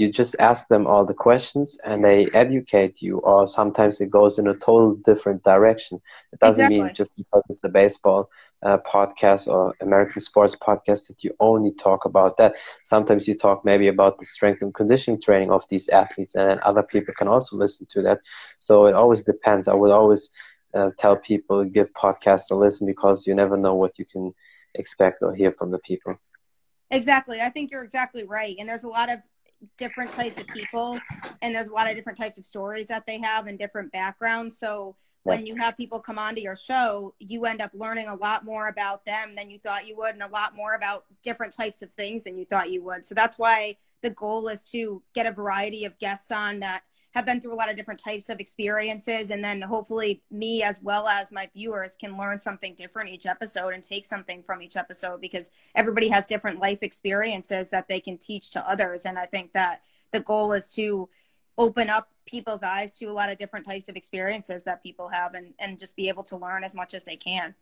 you 0.01 0.11
just 0.11 0.35
ask 0.39 0.67
them 0.67 0.87
all 0.87 1.05
the 1.05 1.13
questions 1.13 1.77
and 1.85 2.03
they 2.03 2.27
educate 2.33 3.01
you, 3.01 3.19
or 3.19 3.45
sometimes 3.45 4.01
it 4.01 4.09
goes 4.09 4.39
in 4.39 4.47
a 4.47 4.55
total 4.55 4.95
different 5.05 5.43
direction. 5.43 6.01
It 6.33 6.39
doesn't 6.39 6.65
exactly. 6.65 6.81
mean 6.81 6.93
just 6.95 7.15
because 7.15 7.43
it's 7.49 7.63
a 7.63 7.69
baseball 7.69 8.29
uh, 8.63 8.79
podcast 8.79 9.47
or 9.47 9.75
American 9.79 10.21
sports 10.21 10.55
podcast 10.55 11.07
that 11.07 11.23
you 11.23 11.31
only 11.39 11.71
talk 11.73 12.05
about 12.05 12.37
that. 12.37 12.55
Sometimes 12.83 13.27
you 13.27 13.35
talk 13.35 13.63
maybe 13.63 13.87
about 13.87 14.17
the 14.17 14.25
strength 14.25 14.61
and 14.63 14.73
conditioning 14.73 15.21
training 15.21 15.51
of 15.51 15.63
these 15.69 15.87
athletes, 15.89 16.33
and 16.35 16.49
then 16.49 16.59
other 16.63 16.83
people 16.83 17.13
can 17.17 17.27
also 17.27 17.55
listen 17.55 17.85
to 17.91 18.01
that. 18.01 18.19
So 18.57 18.87
it 18.87 18.95
always 18.95 19.21
depends. 19.21 19.67
I 19.67 19.75
would 19.75 19.91
always 19.91 20.31
uh, 20.73 20.89
tell 20.97 21.15
people 21.15 21.63
give 21.63 21.93
podcasts 21.93 22.49
a 22.49 22.55
listen 22.55 22.87
because 22.87 23.27
you 23.27 23.35
never 23.35 23.55
know 23.55 23.75
what 23.75 23.99
you 23.99 24.05
can 24.05 24.33
expect 24.75 25.21
or 25.21 25.35
hear 25.35 25.51
from 25.51 25.69
the 25.71 25.79
people. 25.79 26.15
Exactly. 26.91 27.39
I 27.41 27.49
think 27.49 27.71
you're 27.71 27.83
exactly 27.83 28.25
right. 28.25 28.55
And 28.59 28.67
there's 28.67 28.83
a 28.83 28.89
lot 28.89 29.09
of 29.09 29.19
different 29.77 30.11
types 30.11 30.39
of 30.39 30.47
people 30.47 30.99
and 31.41 31.55
there's 31.55 31.69
a 31.69 31.73
lot 31.73 31.89
of 31.89 31.95
different 31.95 32.17
types 32.17 32.37
of 32.37 32.45
stories 32.45 32.87
that 32.87 33.05
they 33.05 33.19
have 33.19 33.47
and 33.47 33.59
different 33.59 33.91
backgrounds. 33.91 34.57
So 34.57 34.95
when 35.23 35.45
you 35.45 35.55
have 35.55 35.77
people 35.77 35.99
come 35.99 36.17
onto 36.17 36.41
your 36.41 36.55
show, 36.55 37.13
you 37.19 37.45
end 37.45 37.61
up 37.61 37.71
learning 37.73 38.07
a 38.07 38.15
lot 38.15 38.43
more 38.43 38.69
about 38.69 39.05
them 39.05 39.35
than 39.35 39.49
you 39.49 39.59
thought 39.59 39.85
you 39.85 39.95
would, 39.97 40.13
and 40.13 40.23
a 40.23 40.27
lot 40.27 40.55
more 40.55 40.73
about 40.73 41.05
different 41.21 41.53
types 41.53 41.81
of 41.83 41.91
things 41.93 42.23
than 42.23 42.37
you 42.37 42.45
thought 42.45 42.71
you 42.71 42.83
would. 42.83 43.05
So 43.05 43.13
that's 43.13 43.37
why 43.37 43.77
the 44.01 44.09
goal 44.11 44.47
is 44.47 44.63
to 44.71 45.01
get 45.13 45.27
a 45.27 45.31
variety 45.31 45.85
of 45.85 45.97
guests 45.99 46.31
on 46.31 46.59
that 46.61 46.81
have 47.11 47.25
been 47.25 47.41
through 47.41 47.53
a 47.53 47.55
lot 47.55 47.69
of 47.69 47.75
different 47.75 47.99
types 47.99 48.29
of 48.29 48.39
experiences 48.39 49.31
and 49.31 49.43
then 49.43 49.61
hopefully 49.61 50.21
me 50.31 50.63
as 50.63 50.81
well 50.81 51.07
as 51.07 51.31
my 51.31 51.49
viewers 51.53 51.97
can 51.97 52.17
learn 52.17 52.39
something 52.39 52.73
different 52.75 53.09
each 53.09 53.25
episode 53.25 53.73
and 53.73 53.83
take 53.83 54.05
something 54.05 54.41
from 54.43 54.61
each 54.61 54.77
episode 54.77 55.19
because 55.19 55.51
everybody 55.75 56.07
has 56.07 56.25
different 56.25 56.59
life 56.59 56.79
experiences 56.81 57.69
that 57.69 57.87
they 57.87 57.99
can 57.99 58.17
teach 58.17 58.49
to 58.49 58.69
others 58.69 59.05
and 59.05 59.19
i 59.19 59.25
think 59.25 59.51
that 59.53 59.81
the 60.11 60.19
goal 60.21 60.53
is 60.53 60.73
to 60.73 61.09
open 61.57 61.89
up 61.89 62.09
people's 62.25 62.63
eyes 62.63 62.97
to 62.97 63.05
a 63.05 63.13
lot 63.13 63.29
of 63.29 63.37
different 63.37 63.65
types 63.65 63.89
of 63.89 63.95
experiences 63.95 64.63
that 64.63 64.83
people 64.83 65.09
have 65.09 65.33
and, 65.33 65.53
and 65.59 65.79
just 65.79 65.95
be 65.95 66.07
able 66.07 66.23
to 66.23 66.37
learn 66.37 66.63
as 66.63 66.73
much 66.73 66.93
as 66.93 67.03
they 67.03 67.15
can. 67.15 67.53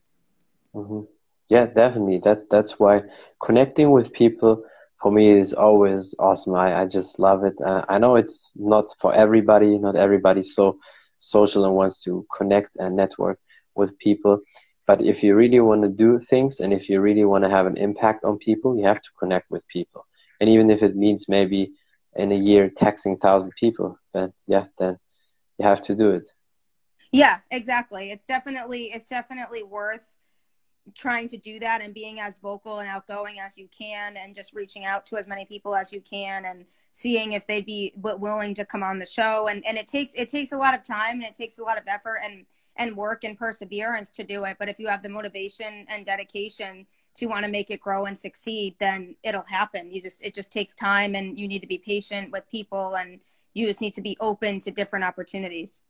Mm-hmm. 0.75 1.01
Yeah, 1.49 1.65
definitely. 1.65 2.19
That 2.23 2.49
that's 2.51 2.79
why 2.79 3.03
connecting 3.43 3.89
with 3.89 4.13
people 4.13 4.63
for 5.01 5.11
me 5.11 5.29
is 5.29 5.53
always 5.53 6.13
awesome. 6.19 6.55
I, 6.55 6.81
I 6.81 6.85
just 6.85 7.19
love 7.19 7.43
it. 7.43 7.55
Uh, 7.65 7.85
I 7.87 7.97
know 7.97 8.15
it's 8.15 8.51
not 8.55 8.85
for 8.99 9.13
everybody. 9.13 9.77
Not 9.77 9.95
everybody's 9.95 10.53
so 10.53 10.79
social 11.17 11.65
and 11.65 11.75
wants 11.75 12.03
to 12.03 12.25
connect 12.37 12.71
and 12.77 12.95
network 12.95 13.39
with 13.75 13.97
people. 13.99 14.41
But 14.87 15.01
if 15.01 15.23
you 15.23 15.35
really 15.35 15.59
want 15.59 15.83
to 15.83 15.89
do 15.89 16.19
things 16.29 16.59
and 16.59 16.73
if 16.73 16.89
you 16.89 16.99
really 16.99 17.25
want 17.25 17.43
to 17.43 17.49
have 17.49 17.65
an 17.65 17.77
impact 17.77 18.25
on 18.25 18.37
people, 18.37 18.77
you 18.77 18.85
have 18.85 19.01
to 19.01 19.09
connect 19.19 19.49
with 19.51 19.67
people. 19.67 20.05
And 20.41 20.49
even 20.49 20.69
if 20.69 20.81
it 20.81 20.95
means 20.95 21.29
maybe 21.29 21.73
in 22.15 22.31
a 22.31 22.35
year 22.35 22.69
texting 22.69 23.21
thousand 23.21 23.53
people, 23.59 23.97
then 24.13 24.33
yeah, 24.47 24.65
then 24.79 24.97
you 25.57 25.65
have 25.65 25.83
to 25.83 25.95
do 25.95 26.11
it. 26.11 26.29
Yeah, 27.11 27.39
exactly. 27.51 28.11
It's 28.11 28.25
definitely 28.25 28.85
it's 28.85 29.07
definitely 29.07 29.63
worth 29.63 30.01
trying 30.95 31.27
to 31.29 31.37
do 31.37 31.59
that 31.59 31.81
and 31.81 31.93
being 31.93 32.19
as 32.19 32.39
vocal 32.39 32.79
and 32.79 32.89
outgoing 32.89 33.39
as 33.39 33.57
you 33.57 33.67
can 33.75 34.17
and 34.17 34.35
just 34.35 34.53
reaching 34.53 34.85
out 34.85 35.05
to 35.05 35.17
as 35.17 35.27
many 35.27 35.45
people 35.45 35.75
as 35.75 35.91
you 35.91 36.01
can 36.01 36.45
and 36.45 36.65
seeing 36.91 37.33
if 37.33 37.45
they'd 37.47 37.65
be 37.65 37.93
willing 37.97 38.53
to 38.53 38.65
come 38.65 38.83
on 38.83 38.99
the 38.99 39.05
show 39.05 39.47
and 39.47 39.63
and 39.65 39.77
it 39.77 39.87
takes 39.87 40.13
it 40.15 40.27
takes 40.27 40.51
a 40.51 40.57
lot 40.57 40.73
of 40.73 40.83
time 40.83 41.15
and 41.15 41.23
it 41.23 41.35
takes 41.35 41.59
a 41.59 41.63
lot 41.63 41.77
of 41.77 41.83
effort 41.87 42.19
and 42.23 42.45
and 42.75 42.95
work 42.95 43.23
and 43.23 43.37
perseverance 43.37 44.11
to 44.11 44.23
do 44.23 44.43
it 44.45 44.55
but 44.59 44.69
if 44.69 44.79
you 44.79 44.87
have 44.87 45.03
the 45.03 45.09
motivation 45.09 45.85
and 45.89 46.05
dedication 46.05 46.85
to 47.19 47.27
want 47.27 47.45
to 47.45 47.51
make 47.51 47.69
it 47.69 47.79
grow 47.79 48.05
and 48.05 48.17
succeed, 48.17 48.75
then 48.79 49.15
it'll 49.23 49.43
happen. 49.43 49.91
You 49.91 50.01
just 50.01 50.23
it 50.23 50.33
just 50.33 50.51
takes 50.51 50.73
time 50.73 51.15
and 51.15 51.37
you 51.37 51.47
need 51.47 51.59
to 51.59 51.67
be 51.67 51.77
patient 51.77 52.31
with 52.31 52.49
people 52.49 52.95
and 52.95 53.19
you 53.53 53.67
just 53.67 53.81
need 53.81 53.93
to 53.93 54.01
be 54.01 54.15
open 54.19 54.59
to 54.59 54.71
different 54.71 55.05
opportunities. 55.05 55.81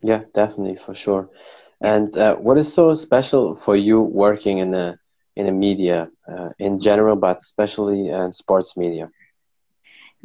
Yeah, 0.00 0.22
definitely 0.34 0.78
for 0.84 0.94
sure. 0.94 1.30
And 1.82 2.16
uh, 2.16 2.36
what 2.36 2.58
is 2.58 2.72
so 2.72 2.94
special 2.94 3.56
for 3.56 3.76
you 3.76 4.02
working 4.02 4.58
in 4.58 4.74
a 4.74 4.98
in 5.34 5.48
a 5.48 5.52
media 5.52 6.08
uh, 6.30 6.50
in 6.58 6.78
general, 6.78 7.16
but 7.16 7.38
especially 7.38 8.08
in 8.08 8.32
sports 8.32 8.76
media? 8.76 9.10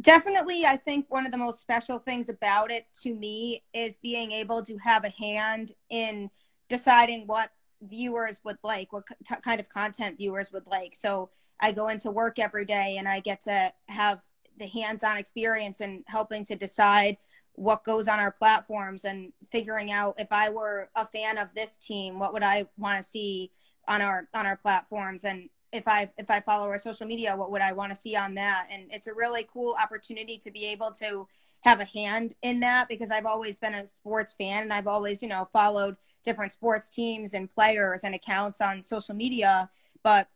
Definitely, 0.00 0.64
I 0.64 0.76
think 0.76 1.06
one 1.08 1.26
of 1.26 1.32
the 1.32 1.38
most 1.38 1.60
special 1.60 1.98
things 1.98 2.28
about 2.28 2.70
it 2.70 2.86
to 3.02 3.12
me 3.14 3.64
is 3.72 3.96
being 3.96 4.30
able 4.30 4.62
to 4.62 4.76
have 4.78 5.04
a 5.04 5.08
hand 5.08 5.72
in 5.90 6.30
deciding 6.68 7.26
what 7.26 7.50
viewers 7.82 8.40
would 8.44 8.58
like, 8.62 8.92
what 8.92 9.04
kind 9.42 9.58
of 9.58 9.68
content 9.68 10.18
viewers 10.18 10.52
would 10.52 10.66
like. 10.66 10.94
So 10.94 11.30
I 11.58 11.72
go 11.72 11.88
into 11.88 12.10
work 12.12 12.38
every 12.38 12.64
day 12.64 12.96
and 12.98 13.08
I 13.08 13.18
get 13.20 13.40
to 13.42 13.72
have 13.88 14.20
the 14.58 14.66
hands-on 14.66 15.16
experience 15.16 15.80
and 15.80 16.04
helping 16.06 16.44
to 16.44 16.54
decide 16.54 17.16
what 17.58 17.84
goes 17.84 18.08
on 18.08 18.20
our 18.20 18.30
platforms 18.30 19.04
and 19.04 19.32
figuring 19.50 19.90
out 19.90 20.14
if 20.18 20.28
I 20.30 20.48
were 20.48 20.88
a 20.94 21.06
fan 21.06 21.38
of 21.38 21.48
this 21.54 21.76
team, 21.78 22.18
what 22.18 22.32
would 22.32 22.42
I 22.42 22.66
want 22.76 22.98
to 22.98 23.04
see 23.04 23.50
on 23.86 24.02
our 24.02 24.28
on 24.34 24.46
our 24.46 24.56
platforms 24.56 25.24
and 25.24 25.48
if 25.72 25.86
I 25.86 26.10
if 26.16 26.30
I 26.30 26.40
follow 26.40 26.68
our 26.68 26.78
social 26.78 27.06
media, 27.06 27.36
what 27.36 27.50
would 27.50 27.60
I 27.60 27.72
want 27.72 27.90
to 27.90 27.96
see 27.96 28.16
on 28.16 28.34
that? 28.34 28.68
And 28.70 28.84
it's 28.90 29.06
a 29.06 29.14
really 29.14 29.46
cool 29.52 29.76
opportunity 29.80 30.38
to 30.38 30.50
be 30.50 30.66
able 30.66 30.92
to 30.92 31.26
have 31.60 31.80
a 31.80 31.84
hand 31.84 32.34
in 32.42 32.60
that 32.60 32.88
because 32.88 33.10
I've 33.10 33.26
always 33.26 33.58
been 33.58 33.74
a 33.74 33.86
sports 33.86 34.34
fan 34.38 34.62
and 34.62 34.72
I've 34.72 34.86
always, 34.86 35.22
you 35.22 35.28
know, 35.28 35.48
followed 35.52 35.96
different 36.24 36.52
sports 36.52 36.88
teams 36.88 37.34
and 37.34 37.52
players 37.52 38.04
and 38.04 38.14
accounts 38.14 38.60
on 38.60 38.82
social 38.82 39.14
media. 39.14 39.68
But 40.02 40.28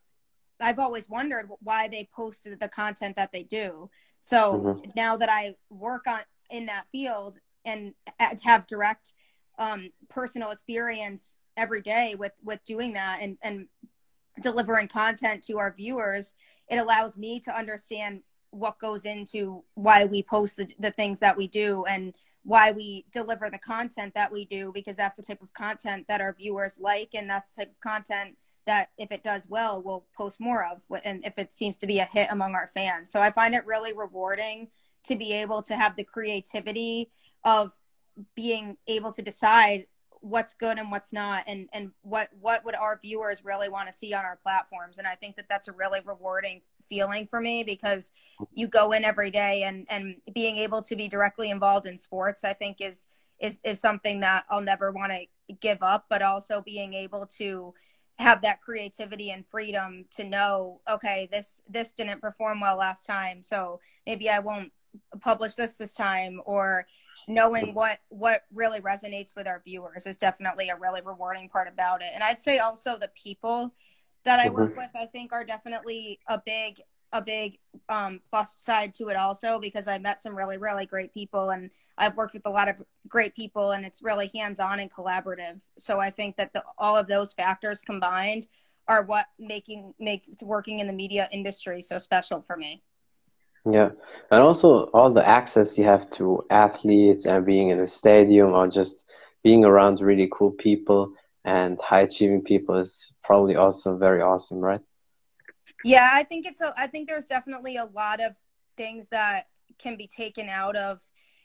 I've 0.60 0.78
always 0.78 1.08
wondered 1.08 1.48
why 1.62 1.88
they 1.88 2.08
posted 2.12 2.58
the 2.60 2.68
content 2.68 3.16
that 3.16 3.32
they 3.32 3.44
do. 3.44 3.88
So 4.20 4.54
mm-hmm. 4.54 4.90
now 4.94 5.16
that 5.16 5.28
I 5.30 5.54
work 5.70 6.06
on 6.06 6.20
in 6.52 6.66
that 6.66 6.84
field 6.92 7.38
and 7.64 7.94
have 8.42 8.66
direct 8.68 9.14
um, 9.58 9.90
personal 10.08 10.50
experience 10.50 11.36
every 11.56 11.80
day 11.80 12.14
with 12.16 12.32
with 12.44 12.62
doing 12.64 12.92
that 12.92 13.18
and 13.20 13.36
and 13.42 13.66
delivering 14.40 14.88
content 14.88 15.42
to 15.44 15.58
our 15.58 15.74
viewers, 15.76 16.34
it 16.68 16.76
allows 16.76 17.16
me 17.16 17.40
to 17.40 17.56
understand 17.56 18.22
what 18.50 18.78
goes 18.78 19.04
into 19.04 19.62
why 19.74 20.04
we 20.04 20.22
post 20.22 20.56
the, 20.56 20.70
the 20.78 20.90
things 20.92 21.18
that 21.18 21.36
we 21.36 21.46
do 21.48 21.84
and 21.86 22.14
why 22.44 22.70
we 22.70 23.04
deliver 23.12 23.48
the 23.48 23.58
content 23.58 24.12
that 24.14 24.30
we 24.30 24.44
do 24.44 24.70
because 24.74 24.96
that's 24.96 25.16
the 25.16 25.22
type 25.22 25.40
of 25.40 25.52
content 25.54 26.06
that 26.08 26.20
our 26.20 26.34
viewers 26.34 26.78
like 26.80 27.10
and 27.14 27.30
that's 27.30 27.52
the 27.52 27.62
type 27.62 27.70
of 27.70 27.80
content 27.80 28.36
that 28.66 28.90
if 28.98 29.10
it 29.10 29.24
does 29.24 29.48
well 29.48 29.80
we'll 29.82 30.04
post 30.16 30.40
more 30.40 30.64
of 30.66 30.82
and 31.04 31.24
if 31.24 31.32
it 31.38 31.52
seems 31.52 31.78
to 31.78 31.86
be 31.86 32.00
a 32.00 32.04
hit 32.04 32.28
among 32.30 32.54
our 32.54 32.70
fans. 32.74 33.10
So 33.10 33.20
i 33.20 33.30
find 33.30 33.54
it 33.54 33.64
really 33.64 33.92
rewarding 33.92 34.68
to 35.04 35.16
be 35.16 35.32
able 35.32 35.62
to 35.62 35.76
have 35.76 35.96
the 35.96 36.04
creativity 36.04 37.10
of 37.44 37.72
being 38.34 38.76
able 38.86 39.12
to 39.12 39.22
decide 39.22 39.86
what's 40.20 40.54
good 40.54 40.78
and 40.78 40.90
what's 40.90 41.12
not 41.12 41.42
and 41.48 41.68
and 41.72 41.90
what 42.02 42.28
what 42.40 42.64
would 42.64 42.76
our 42.76 43.00
viewers 43.02 43.44
really 43.44 43.68
want 43.68 43.88
to 43.88 43.92
see 43.92 44.14
on 44.14 44.24
our 44.24 44.38
platforms. 44.42 44.98
And 44.98 45.06
i 45.06 45.14
think 45.16 45.36
that 45.36 45.48
that's 45.48 45.68
a 45.68 45.72
really 45.72 46.00
rewarding 46.04 46.60
feeling 46.88 47.26
for 47.26 47.40
me 47.40 47.62
because 47.62 48.12
you 48.52 48.68
go 48.68 48.92
in 48.92 49.02
every 49.02 49.30
day 49.30 49.62
and 49.62 49.86
and 49.88 50.16
being 50.34 50.58
able 50.58 50.82
to 50.82 50.94
be 50.94 51.08
directly 51.08 51.50
involved 51.50 51.86
in 51.86 51.96
sports 51.96 52.44
i 52.44 52.52
think 52.52 52.82
is 52.82 53.06
is 53.40 53.58
is 53.64 53.80
something 53.80 54.20
that 54.20 54.44
i'll 54.50 54.60
never 54.60 54.92
want 54.92 55.10
to 55.10 55.54
give 55.60 55.78
up 55.80 56.04
but 56.10 56.20
also 56.20 56.60
being 56.60 56.92
able 56.92 57.26
to 57.26 57.72
have 58.18 58.42
that 58.42 58.60
creativity 58.60 59.30
and 59.30 59.46
freedom 59.46 60.04
to 60.10 60.22
know 60.24 60.80
okay 60.88 61.28
this 61.32 61.62
this 61.68 61.94
didn't 61.94 62.20
perform 62.20 62.60
well 62.60 62.76
last 62.76 63.06
time 63.06 63.42
so 63.42 63.80
maybe 64.06 64.28
i 64.28 64.38
won't 64.38 64.70
publish 65.20 65.54
this 65.54 65.76
this 65.76 65.94
time 65.94 66.40
or 66.44 66.86
knowing 67.28 67.74
what 67.74 67.98
what 68.08 68.42
really 68.52 68.80
resonates 68.80 69.34
with 69.36 69.46
our 69.46 69.62
viewers 69.64 70.06
is 70.06 70.16
definitely 70.16 70.68
a 70.68 70.76
really 70.76 71.00
rewarding 71.02 71.48
part 71.48 71.68
about 71.68 72.02
it. 72.02 72.10
And 72.14 72.22
i'd 72.22 72.40
say 72.40 72.58
also 72.58 72.96
the 72.98 73.10
people 73.14 73.72
that 74.24 74.40
i 74.40 74.48
work 74.48 74.70
mm-hmm. 74.70 74.80
with 74.80 74.90
i 74.94 75.06
think 75.06 75.32
are 75.32 75.44
definitely 75.44 76.18
a 76.28 76.40
big 76.44 76.80
a 77.14 77.20
big 77.20 77.58
um, 77.90 78.20
plus 78.28 78.56
side 78.58 78.94
to 78.94 79.08
it 79.08 79.16
also 79.16 79.58
because 79.60 79.86
i 79.86 79.98
met 79.98 80.20
some 80.20 80.34
really 80.34 80.56
really 80.56 80.86
great 80.86 81.12
people 81.12 81.50
and 81.50 81.70
i've 81.98 82.16
worked 82.16 82.34
with 82.34 82.46
a 82.46 82.50
lot 82.50 82.68
of 82.68 82.76
great 83.08 83.34
people 83.36 83.72
and 83.72 83.84
it's 83.84 84.02
really 84.02 84.30
hands-on 84.34 84.80
and 84.80 84.90
collaborative. 84.90 85.60
So 85.78 86.00
i 86.00 86.10
think 86.10 86.36
that 86.36 86.52
the, 86.52 86.64
all 86.78 86.96
of 86.96 87.06
those 87.06 87.32
factors 87.32 87.82
combined 87.82 88.48
are 88.88 89.04
what 89.04 89.26
making 89.38 89.94
make 90.00 90.24
working 90.42 90.80
in 90.80 90.86
the 90.86 90.92
media 90.92 91.28
industry 91.30 91.82
so 91.82 91.98
special 91.98 92.42
for 92.42 92.56
me 92.56 92.82
yeah, 93.70 93.90
and 94.30 94.40
also 94.40 94.84
all 94.94 95.12
the 95.12 95.26
access 95.26 95.78
you 95.78 95.84
have 95.84 96.10
to 96.10 96.44
athletes 96.50 97.26
and 97.26 97.46
being 97.46 97.68
in 97.68 97.78
a 97.80 97.88
stadium 97.88 98.52
or 98.52 98.66
just 98.68 99.04
being 99.42 99.64
around 99.64 100.00
really 100.00 100.28
cool 100.32 100.50
people 100.50 101.12
and 101.44 101.80
high 101.80 102.00
achieving 102.00 102.42
people 102.42 102.76
is 102.76 103.12
probably 103.22 103.56
also 103.56 103.96
very 103.96 104.22
awesome, 104.22 104.58
right? 104.58 104.80
Yeah, 105.84 106.08
I 106.12 106.22
think 106.22 106.46
it's 106.46 106.60
a, 106.60 106.72
I 106.76 106.86
think 106.86 107.08
there's 107.08 107.26
definitely 107.26 107.76
a 107.76 107.86
lot 107.86 108.20
of 108.20 108.34
things 108.76 109.08
that 109.08 109.48
can 109.78 109.96
be 109.96 110.06
taken 110.06 110.48
out 110.48 110.76
of, 110.76 111.00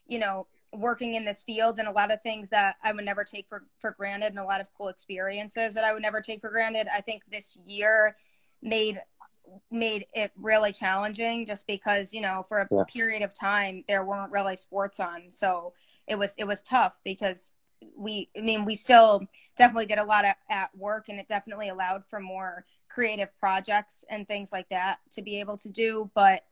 you 0.08 0.20
know, 0.20 0.48
working 0.74 1.16
in 1.16 1.26
this 1.26 1.44
field 1.44 1.80
and 1.80 1.88
a 1.88 1.92
lot 1.92 2.12
of 2.12 2.22
things 2.22 2.50
that 2.50 2.76
I 2.84 2.92
would 2.92 3.06
never 3.06 3.24
take 3.24 3.48
for, 3.48 3.64
for 3.80 3.92
granted 3.92 4.28
and 4.28 4.40
a 4.40 4.44
lot 4.44 4.62
of 4.62 4.68
cool 4.78 4.90
experiences 4.90 5.74
that 5.74 5.84
I 5.84 5.94
would 5.94 6.02
never 6.02 6.22
take 6.22 6.42
for 6.42 6.50
granted. 6.50 6.88
I 6.94 7.02
think 7.02 7.24
this 7.32 7.58
year 7.66 8.16
made 8.62 9.02
made 9.72 10.06
it 10.14 10.32
really 10.36 10.72
challenging 10.72 11.46
just 11.46 11.68
because 11.68 12.14
you 12.14 12.22
know 12.22 12.46
for 12.48 12.60
a 12.60 12.68
yeah. 12.72 12.84
period 12.88 13.22
of 13.22 13.34
time 13.34 13.84
there 13.88 14.06
weren't 14.06 14.32
really 14.32 14.56
sports 14.56 15.00
on 15.00 15.24
so 15.30 15.74
it 16.08 16.18
was 16.18 16.34
it 16.38 16.46
was 16.46 16.64
tough 16.64 16.94
because 17.04 17.54
we 17.96 18.30
i 18.38 18.42
mean 18.42 18.66
we 18.66 18.76
still 18.76 19.22
definitely 19.58 19.86
did 19.86 20.00
a 20.00 20.04
lot 20.04 20.26
of, 20.26 20.34
at 20.50 20.76
work 20.76 21.10
and 21.10 21.20
it 21.20 21.28
definitely 21.28 21.70
allowed 21.70 22.04
for 22.10 22.20
more 22.20 22.66
creative 22.90 23.30
projects 23.40 24.04
and 24.10 24.28
things 24.28 24.52
like 24.52 24.68
that 24.70 25.00
to 25.12 25.22
be 25.22 25.40
able 25.40 25.58
to 25.58 25.70
do 25.70 26.10
but 26.16 26.44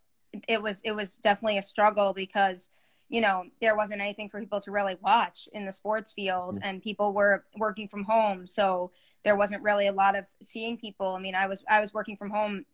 it 0.48 0.62
was 0.62 0.82
it 0.84 0.92
was 0.92 1.16
definitely 1.18 1.58
a 1.58 1.64
struggle 1.64 2.14
because 2.14 2.70
you 3.10 3.22
know 3.22 3.46
there 3.62 3.76
wasn't 3.76 4.02
anything 4.02 4.30
for 4.30 4.40
people 4.40 4.60
to 4.60 4.72
really 4.72 4.98
watch 5.02 5.48
in 5.54 5.66
the 5.66 5.72
sports 5.72 6.12
field 6.12 6.56
mm-hmm. 6.56 6.68
and 6.68 6.82
people 6.82 7.14
were 7.14 7.46
working 7.58 7.88
from 7.88 8.04
home 8.04 8.46
so 8.46 8.92
there 9.24 9.36
wasn't 9.36 9.62
really 9.62 9.88
a 9.88 9.94
lot 9.94 10.16
of 10.16 10.26
seeing 10.42 10.78
people 10.78 11.08
i 11.16 11.20
mean 11.20 11.36
i 11.36 11.48
was 11.48 11.64
i 11.70 11.80
was 11.80 11.94
working 11.94 12.18
from 12.18 12.30
home 12.30 12.66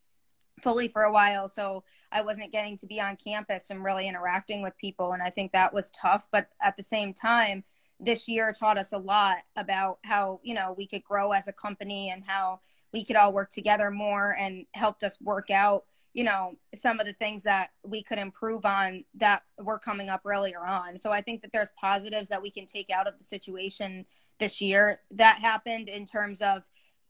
fully 0.63 0.88
for 0.88 1.04
a 1.04 1.12
while 1.12 1.47
so 1.47 1.84
i 2.12 2.21
wasn't 2.21 2.52
getting 2.52 2.78
to 2.78 2.86
be 2.86 3.00
on 3.00 3.15
campus 3.17 3.69
and 3.69 3.84
really 3.84 4.08
interacting 4.08 4.62
with 4.62 4.78
people 4.78 5.13
and 5.13 5.21
i 5.21 5.30
think 5.30 5.52
that 5.52 5.74
was 5.74 5.89
tough 5.91 6.28
but 6.32 6.50
at 6.62 6.76
the 6.78 6.84
same 6.84 7.13
time 7.13 7.63
this 8.00 8.28
year 8.28 8.52
taught 8.52 8.78
us 8.78 8.93
a 8.93 8.97
lot 8.97 9.38
about 9.56 10.00
how 10.04 10.39
you 10.43 10.54
know 10.54 10.74
we 10.78 10.88
could 10.88 11.04
grow 11.04 11.32
as 11.32 11.47
a 11.47 11.54
company 11.54 12.10
and 12.10 12.24
how 12.26 12.60
we 12.93 13.06
could 13.06 13.15
all 13.15 13.32
work 13.32 13.52
together 13.52 13.91
more 13.91 14.36
and 14.39 14.65
helped 14.74 15.04
us 15.04 15.17
work 15.21 15.50
out 15.50 15.86
you 16.13 16.24
know 16.24 16.58
some 16.76 17.00
of 17.00 17.06
the 17.06 17.13
things 17.13 17.43
that 17.43 17.69
we 17.84 18.04
could 18.04 18.17
improve 18.17 18.65
on 18.65 19.04
that 19.15 19.43
were 19.60 19.80
coming 19.80 20.10
up 20.10 20.21
earlier 20.26 20.65
on. 20.65 20.97
So 20.97 21.12
i 21.12 21.21
think 21.21 21.41
that 21.41 21.52
there's 21.52 21.69
positives 21.80 22.30
that 22.30 22.41
we 22.41 22.52
can 22.52 22.65
take 22.65 22.89
out 22.89 23.08
of 23.08 23.17
the 23.17 23.24
situation 23.24 24.06
this 24.39 24.60
year 24.60 25.02
that 25.12 25.39
happened 25.39 25.88
in 25.88 26.06
terms 26.06 26.41
of 26.41 26.63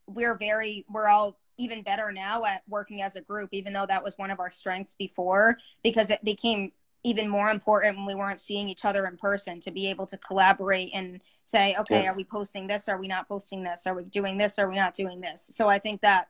we're 0.08 0.38
very 0.38 0.86
we're 0.90 1.08
all 1.08 1.40
even 1.62 1.84
better 1.84 2.12
now 2.12 2.44
at 2.44 2.64
working 2.68 3.02
as 3.02 3.16
a 3.16 3.22
group, 3.22 3.50
even 3.52 3.74
though 3.74 3.86
that 3.86 4.04
was 4.04 4.18
one 4.18 4.32
of 4.32 4.40
our 4.40 4.52
strengths 4.52 4.96
before, 4.96 5.58
because 5.84 6.10
it 6.10 6.24
became 6.24 6.72
even 7.04 7.28
more 7.28 7.50
important 7.50 7.98
when 7.98 8.06
we 8.06 8.16
weren't 8.16 8.40
seeing 8.40 8.70
each 8.70 8.86
other 8.86 9.08
in 9.08 9.18
person 9.18 9.60
to 9.60 9.72
be 9.72 9.88
able 9.88 10.06
to 10.06 10.18
collaborate 10.18 10.92
and 10.94 11.20
say, 11.44 11.76
okay, 11.80 12.04
yeah. 12.04 12.12
are 12.12 12.16
we 12.16 12.24
posting 12.24 12.68
this? 12.68 12.88
Are 12.88 13.00
we 13.00 13.08
not 13.08 13.28
posting 13.28 13.64
this? 13.64 13.88
Are 13.88 13.96
we 13.96 14.04
doing 14.06 14.38
this? 14.38 14.60
Are 14.60 14.70
we 14.70 14.76
not 14.76 14.94
doing 14.94 15.22
this? 15.22 15.50
So 15.54 15.68
I 15.68 15.80
think 15.80 16.02
that 16.02 16.28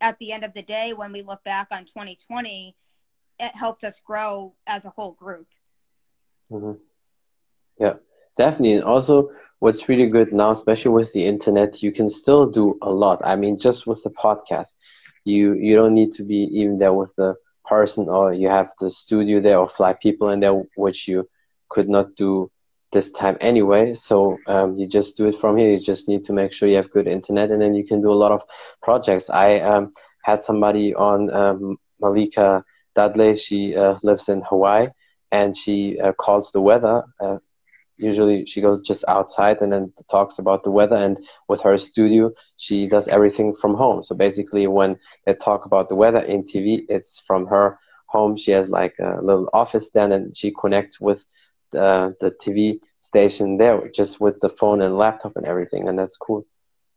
at 0.00 0.18
the 0.18 0.32
end 0.32 0.44
of 0.44 0.54
the 0.54 0.62
day, 0.62 0.92
when 0.92 1.12
we 1.12 1.22
look 1.22 1.44
back 1.44 1.68
on 1.70 1.84
2020, 1.84 2.74
it 3.38 3.54
helped 3.54 3.84
us 3.84 4.00
grow 4.00 4.54
as 4.66 4.84
a 4.84 4.90
whole 4.90 5.12
group. 5.12 5.46
Mm-hmm. 6.50 6.78
Yeah, 7.78 7.94
definitely. 8.44 8.74
And 8.78 8.84
also, 8.94 9.14
what's 9.62 9.88
really 9.90 10.08
good 10.16 10.32
now, 10.32 10.50
especially 10.50 10.92
with 11.00 11.10
the 11.12 11.24
internet, 11.34 11.82
you 11.84 11.92
can 11.98 12.08
still 12.08 12.44
do 12.60 12.64
a 12.82 12.90
lot. 13.04 13.18
I 13.32 13.34
mean, 13.42 13.54
just 13.66 13.86
with 13.88 14.00
the 14.02 14.14
podcast, 14.24 14.70
you 15.24 15.44
you 15.66 15.72
don't 15.80 15.94
need 16.00 16.12
to 16.18 16.24
be 16.32 16.40
even 16.60 16.78
there 16.78 16.96
with 17.00 17.12
the 17.20 17.30
person, 17.74 18.02
or 18.08 18.24
you 18.42 18.48
have 18.58 18.68
the 18.80 18.90
studio 19.02 19.36
there, 19.40 19.58
or 19.62 19.68
fly 19.68 19.92
people 20.06 20.28
in 20.34 20.40
there, 20.40 20.56
which 20.84 21.00
you 21.10 21.28
could 21.74 21.88
not 21.96 22.06
do 22.24 22.50
this 22.94 23.08
time 23.22 23.36
anyway. 23.50 23.84
So 23.94 24.16
um, 24.54 24.68
you 24.78 24.86
just 24.98 25.16
do 25.18 25.24
it 25.30 25.38
from 25.40 25.56
here. 25.58 25.70
You 25.74 25.80
just 25.92 26.08
need 26.08 26.22
to 26.24 26.32
make 26.40 26.52
sure 26.52 26.68
you 26.68 26.80
have 26.82 26.96
good 26.96 27.08
internet, 27.18 27.50
and 27.52 27.60
then 27.62 27.74
you 27.78 27.84
can 27.90 28.00
do 28.06 28.10
a 28.10 28.20
lot 28.24 28.32
of 28.32 28.42
projects. 28.82 29.26
I 29.46 29.48
um, 29.72 29.84
had 30.28 30.42
somebody 30.48 30.86
on 30.94 31.18
um, 31.40 31.60
Malika 32.00 32.64
Dudley. 32.96 33.36
She 33.36 33.60
uh, 33.82 33.94
lives 34.02 34.28
in 34.28 34.40
Hawaii, 34.50 34.88
and 35.38 35.56
she 35.62 36.00
uh, 36.04 36.12
calls 36.24 36.50
the 36.52 36.62
weather. 36.70 36.96
Uh, 37.24 37.38
usually 38.00 38.46
she 38.46 38.60
goes 38.60 38.80
just 38.80 39.04
outside 39.08 39.60
and 39.60 39.72
then 39.72 39.92
talks 40.10 40.38
about 40.38 40.64
the 40.64 40.70
weather 40.70 40.96
and 40.96 41.18
with 41.48 41.60
her 41.62 41.76
studio 41.78 42.30
she 42.56 42.86
does 42.86 43.08
everything 43.08 43.54
from 43.60 43.74
home. 43.74 44.02
So 44.02 44.14
basically 44.14 44.66
when 44.66 44.98
they 45.26 45.34
talk 45.34 45.64
about 45.66 45.88
the 45.88 45.96
weather 45.96 46.20
in 46.20 46.44
tv 46.44 46.84
it's 46.88 47.22
from 47.26 47.46
her 47.46 47.78
home. 48.06 48.36
She 48.36 48.50
has 48.52 48.68
like 48.68 48.94
a 48.98 49.20
little 49.22 49.48
office 49.52 49.90
then 49.90 50.12
and 50.12 50.36
she 50.36 50.52
connects 50.60 51.00
with 51.00 51.24
the, 51.72 52.16
the 52.20 52.32
tv 52.42 52.80
station 52.98 53.58
there 53.58 53.80
just 53.94 54.20
with 54.20 54.40
the 54.40 54.48
phone 54.48 54.82
and 54.82 54.98
laptop 54.98 55.36
and 55.36 55.46
everything 55.46 55.88
and 55.88 55.98
that's 55.98 56.16
cool 56.16 56.44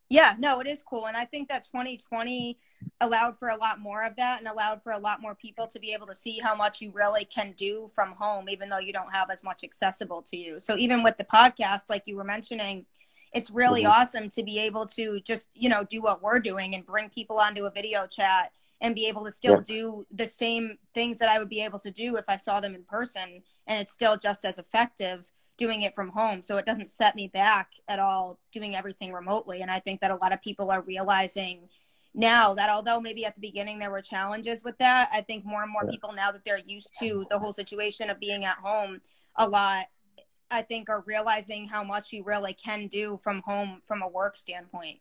yeah, 0.09 0.35
no, 0.37 0.59
it 0.59 0.67
is 0.67 0.83
cool. 0.83 1.07
And 1.07 1.17
I 1.17 1.25
think 1.25 1.49
that 1.49 1.63
2020 1.63 2.57
allowed 3.01 3.37
for 3.39 3.49
a 3.49 3.57
lot 3.57 3.79
more 3.79 4.03
of 4.03 4.15
that 4.17 4.39
and 4.39 4.47
allowed 4.47 4.83
for 4.83 4.91
a 4.91 4.97
lot 4.97 5.21
more 5.21 5.35
people 5.35 5.67
to 5.67 5.79
be 5.79 5.93
able 5.93 6.07
to 6.07 6.15
see 6.15 6.39
how 6.39 6.55
much 6.55 6.81
you 6.81 6.91
really 6.91 7.25
can 7.25 7.53
do 7.57 7.89
from 7.95 8.11
home, 8.13 8.49
even 8.49 8.69
though 8.69 8.79
you 8.79 8.93
don't 8.93 9.11
have 9.13 9.29
as 9.29 9.43
much 9.43 9.63
accessible 9.63 10.21
to 10.21 10.37
you. 10.37 10.59
So 10.59 10.77
even 10.77 11.03
with 11.03 11.17
the 11.17 11.23
podcast, 11.25 11.83
like 11.89 12.03
you 12.05 12.15
were 12.15 12.23
mentioning, 12.23 12.85
it's 13.33 13.49
really 13.49 13.83
mm-hmm. 13.83 14.01
awesome 14.01 14.29
to 14.29 14.43
be 14.43 14.59
able 14.59 14.85
to 14.87 15.19
just, 15.21 15.47
you 15.55 15.69
know, 15.69 15.83
do 15.83 16.01
what 16.01 16.21
we're 16.21 16.39
doing 16.39 16.75
and 16.75 16.85
bring 16.85 17.09
people 17.09 17.39
onto 17.39 17.65
a 17.65 17.71
video 17.71 18.05
chat 18.05 18.51
and 18.81 18.93
be 18.93 19.07
able 19.07 19.23
to 19.25 19.31
still 19.31 19.63
yeah. 19.67 19.75
do 19.75 20.05
the 20.11 20.27
same 20.27 20.77
things 20.93 21.17
that 21.17 21.29
I 21.29 21.39
would 21.39 21.49
be 21.49 21.61
able 21.61 21.79
to 21.79 21.89
do 21.89 22.17
if 22.17 22.25
I 22.27 22.37
saw 22.37 22.59
them 22.59 22.75
in 22.75 22.83
person. 22.83 23.41
And 23.65 23.81
it's 23.81 23.93
still 23.93 24.17
just 24.17 24.45
as 24.45 24.59
effective 24.59 25.25
doing 25.57 25.83
it 25.83 25.95
from 25.95 26.09
home. 26.09 26.41
So 26.41 26.57
it 26.57 26.65
doesn't 26.65 26.89
set 26.89 27.15
me 27.15 27.27
back 27.27 27.69
at 27.87 27.99
all 27.99 28.39
doing 28.51 28.75
everything 28.75 29.13
remotely. 29.13 29.61
And 29.61 29.69
I 29.69 29.79
think 29.79 30.01
that 30.01 30.11
a 30.11 30.15
lot 30.15 30.33
of 30.33 30.41
people 30.41 30.71
are 30.71 30.81
realizing 30.81 31.69
now 32.15 32.53
that 32.53 32.69
although 32.69 32.99
maybe 32.99 33.25
at 33.25 33.35
the 33.35 33.41
beginning 33.41 33.79
there 33.79 33.91
were 33.91 34.01
challenges 34.01 34.63
with 34.63 34.77
that, 34.77 35.09
I 35.11 35.21
think 35.21 35.45
more 35.45 35.63
and 35.63 35.71
more 35.71 35.87
people 35.87 36.13
now 36.13 36.31
that 36.31 36.41
they're 36.45 36.59
used 36.59 36.91
to 36.99 37.25
the 37.31 37.39
whole 37.39 37.53
situation 37.53 38.09
of 38.09 38.19
being 38.19 38.45
at 38.45 38.55
home 38.55 39.01
a 39.37 39.47
lot, 39.47 39.85
I 40.51 40.61
think 40.61 40.89
are 40.89 41.03
realizing 41.07 41.67
how 41.67 41.83
much 41.83 42.13
you 42.13 42.23
really 42.23 42.53
can 42.53 42.87
do 42.87 43.19
from 43.23 43.41
home 43.45 43.81
from 43.87 44.03
a 44.03 44.07
work 44.07 44.37
standpoint. 44.37 44.99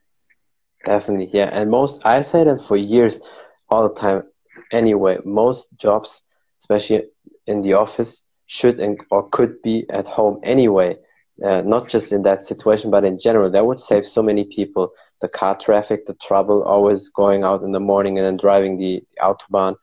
Definitely, 0.85 1.31
yeah. 1.33 1.51
And 1.53 1.71
most 1.71 2.05
I 2.05 2.23
said 2.23 2.47
that 2.47 2.65
for 2.65 2.77
years 2.77 3.21
all 3.69 3.89
the 3.89 3.95
time 3.95 4.25
anyway. 4.73 5.19
Most 5.25 5.69
jobs, 5.77 6.23
especially 6.61 7.05
in 7.47 7.61
the 7.61 7.75
office, 7.75 8.23
should 8.47 8.81
and, 8.81 9.01
or 9.11 9.29
could 9.31 9.61
be 9.63 9.87
at 9.91 10.07
home 10.07 10.41
anyway. 10.43 10.97
Uh, 11.45 11.63
not 11.63 11.89
just 11.89 12.13
in 12.13 12.23
that 12.23 12.43
situation, 12.43 12.91
but 12.91 13.05
in 13.05 13.19
general, 13.19 13.51
that 13.51 13.67
would 13.67 13.81
save 13.81 14.07
so 14.07 14.23
many 14.23 14.45
people 14.45 14.93
the 15.23 15.29
car 15.29 15.57
traffic, 15.57 16.07
the 16.07 16.15
trouble, 16.15 16.63
always 16.65 17.09
going 17.09 17.45
out 17.45 17.63
in 17.63 17.73
the 17.73 17.81
morning 17.81 18.19
and 18.19 18.27
then 18.27 18.37
driving 18.37 18.77
the, 18.77 19.03
the 19.11 19.23
autobahn 19.23 19.77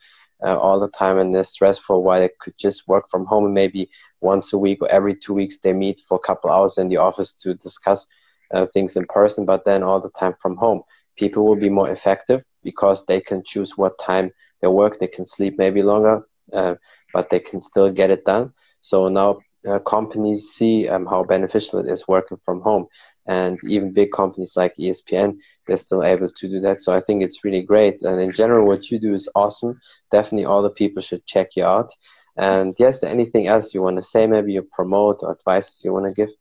uh, 0.43 0.58
all 0.58 0.80
the 0.80 0.89
time, 0.89 1.17
and 1.17 1.34
they're 1.34 1.43
stressful. 1.43 2.04
While 2.04 2.19
they 2.19 2.30
could 2.39 2.54
just 2.60 2.88
work 2.88 3.10
from 3.10 3.26
home, 3.26 3.45
and 3.45 3.54
maybe 3.54 3.89
once 4.22 4.54
a 4.54 4.58
week 4.58 4.82
or 4.82 4.89
every 4.89 5.15
two 5.15 5.34
weeks 5.34 5.58
they 5.58 5.74
meet 5.74 6.02
for 6.08 6.15
a 6.17 6.28
couple 6.28 6.52
hours 6.52 6.78
in 6.78 6.89
the 6.89 6.98
office 6.98 7.34
to 7.41 7.56
discuss 7.56 8.06
uh, 8.54 8.65
things 8.74 8.95
in 8.95 9.06
person, 9.06 9.45
but 9.45 9.65
then 9.65 9.82
all 9.82 10.00
the 10.00 10.12
time 10.12 10.36
from 10.41 10.56
home. 10.58 10.84
People 11.17 11.45
will 11.45 11.60
be 11.60 11.69
more 11.69 11.89
effective 11.89 12.43
because 12.63 13.06
they 13.06 13.19
can 13.19 13.43
choose 13.45 13.74
what 13.76 14.00
time 14.00 14.32
they 14.62 14.67
work. 14.67 15.00
They 15.00 15.08
can 15.08 15.26
sleep 15.26 15.56
maybe 15.58 15.82
longer, 15.82 16.22
uh, 16.54 16.76
but 17.13 17.30
they 17.30 17.39
can 17.39 17.62
still 17.62 17.91
get 17.91 18.10
it 18.10 18.26
done. 18.26 18.54
So 18.82 19.08
now 19.10 19.39
uh, 19.67 19.80
companies 19.80 20.50
see 20.50 20.88
um, 20.88 21.06
how 21.06 21.24
beneficial 21.24 21.80
it 21.80 21.91
is 21.91 22.08
working 22.08 22.38
from 22.45 22.62
home. 22.62 22.88
And 23.26 23.60
even 23.63 23.93
big 23.93 24.12
companies 24.12 24.54
like 24.56 24.74
ESPN, 24.78 25.38
they're 25.67 25.78
still 25.78 26.04
able 26.04 26.30
to 26.32 26.50
do 26.50 26.60
that. 26.62 26.80
So 26.80 26.93
I 26.93 27.02
think 27.02 27.22
it's 27.22 27.43
really 27.43 27.62
great. 27.62 28.02
And 28.02 28.19
in 28.19 28.32
general, 28.32 28.67
what 28.67 28.89
you 28.89 29.00
do 29.00 29.13
is 29.13 29.30
awesome. 29.36 29.80
Definitely 30.12 30.45
all 30.45 30.63
the 30.63 30.72
people 30.72 31.02
should 31.02 31.26
check 31.28 31.56
you 31.56 31.63
out. 31.63 31.91
And 32.38 32.74
yes, 32.80 33.04
anything 33.04 33.48
else 33.48 33.74
you 33.74 33.82
want 33.82 33.98
to 33.98 34.02
say, 34.02 34.26
maybe 34.26 34.54
you 34.54 34.63
promote 34.63 35.19
or 35.22 35.32
advices 35.32 35.84
you 35.84 35.93
want 35.93 36.06
to 36.06 36.13
give? 36.13 36.34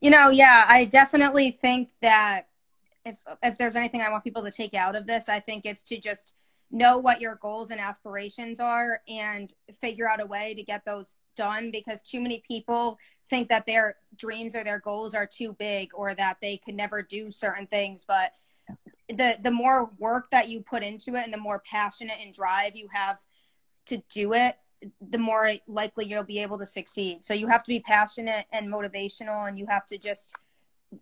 You 0.00 0.10
know, 0.10 0.28
yeah, 0.28 0.64
I 0.68 0.84
definitely 0.84 1.52
think 1.52 1.88
that 2.02 2.48
if 3.04 3.16
if 3.42 3.56
there's 3.56 3.76
anything 3.76 4.02
I 4.02 4.10
want 4.10 4.24
people 4.24 4.42
to 4.42 4.50
take 4.50 4.74
out 4.74 4.94
of 4.94 5.06
this, 5.06 5.28
I 5.28 5.40
think 5.40 5.64
it's 5.64 5.82
to 5.84 5.98
just 5.98 6.34
know 6.70 6.98
what 6.98 7.20
your 7.20 7.36
goals 7.36 7.70
and 7.70 7.80
aspirations 7.80 8.60
are 8.60 9.00
and 9.08 9.54
figure 9.80 10.08
out 10.08 10.22
a 10.22 10.26
way 10.26 10.54
to 10.54 10.62
get 10.62 10.84
those 10.84 11.14
done 11.36 11.70
because 11.70 12.02
too 12.02 12.20
many 12.20 12.42
people 12.46 12.98
think 13.30 13.48
that 13.48 13.66
their 13.66 13.96
dreams 14.16 14.54
or 14.54 14.64
their 14.64 14.80
goals 14.80 15.14
are 15.14 15.26
too 15.26 15.52
big 15.58 15.90
or 15.94 16.14
that 16.14 16.38
they 16.40 16.56
could 16.56 16.74
never 16.74 17.02
do 17.02 17.30
certain 17.30 17.66
things. 17.66 18.04
But 18.06 18.32
the 19.08 19.38
the 19.42 19.50
more 19.50 19.90
work 19.98 20.30
that 20.32 20.48
you 20.48 20.60
put 20.60 20.82
into 20.82 21.14
it 21.14 21.24
and 21.24 21.32
the 21.32 21.38
more 21.38 21.62
passionate 21.70 22.16
and 22.20 22.34
drive 22.34 22.74
you 22.74 22.88
have 22.92 23.18
to 23.86 24.02
do 24.12 24.32
it 24.32 24.56
the 25.10 25.18
more 25.18 25.50
likely 25.66 26.06
you'll 26.06 26.22
be 26.22 26.40
able 26.40 26.58
to 26.58 26.66
succeed. 26.66 27.24
So 27.24 27.34
you 27.34 27.46
have 27.46 27.62
to 27.64 27.68
be 27.68 27.80
passionate 27.80 28.46
and 28.52 28.68
motivational 28.68 29.48
and 29.48 29.58
you 29.58 29.66
have 29.68 29.86
to 29.86 29.98
just 29.98 30.34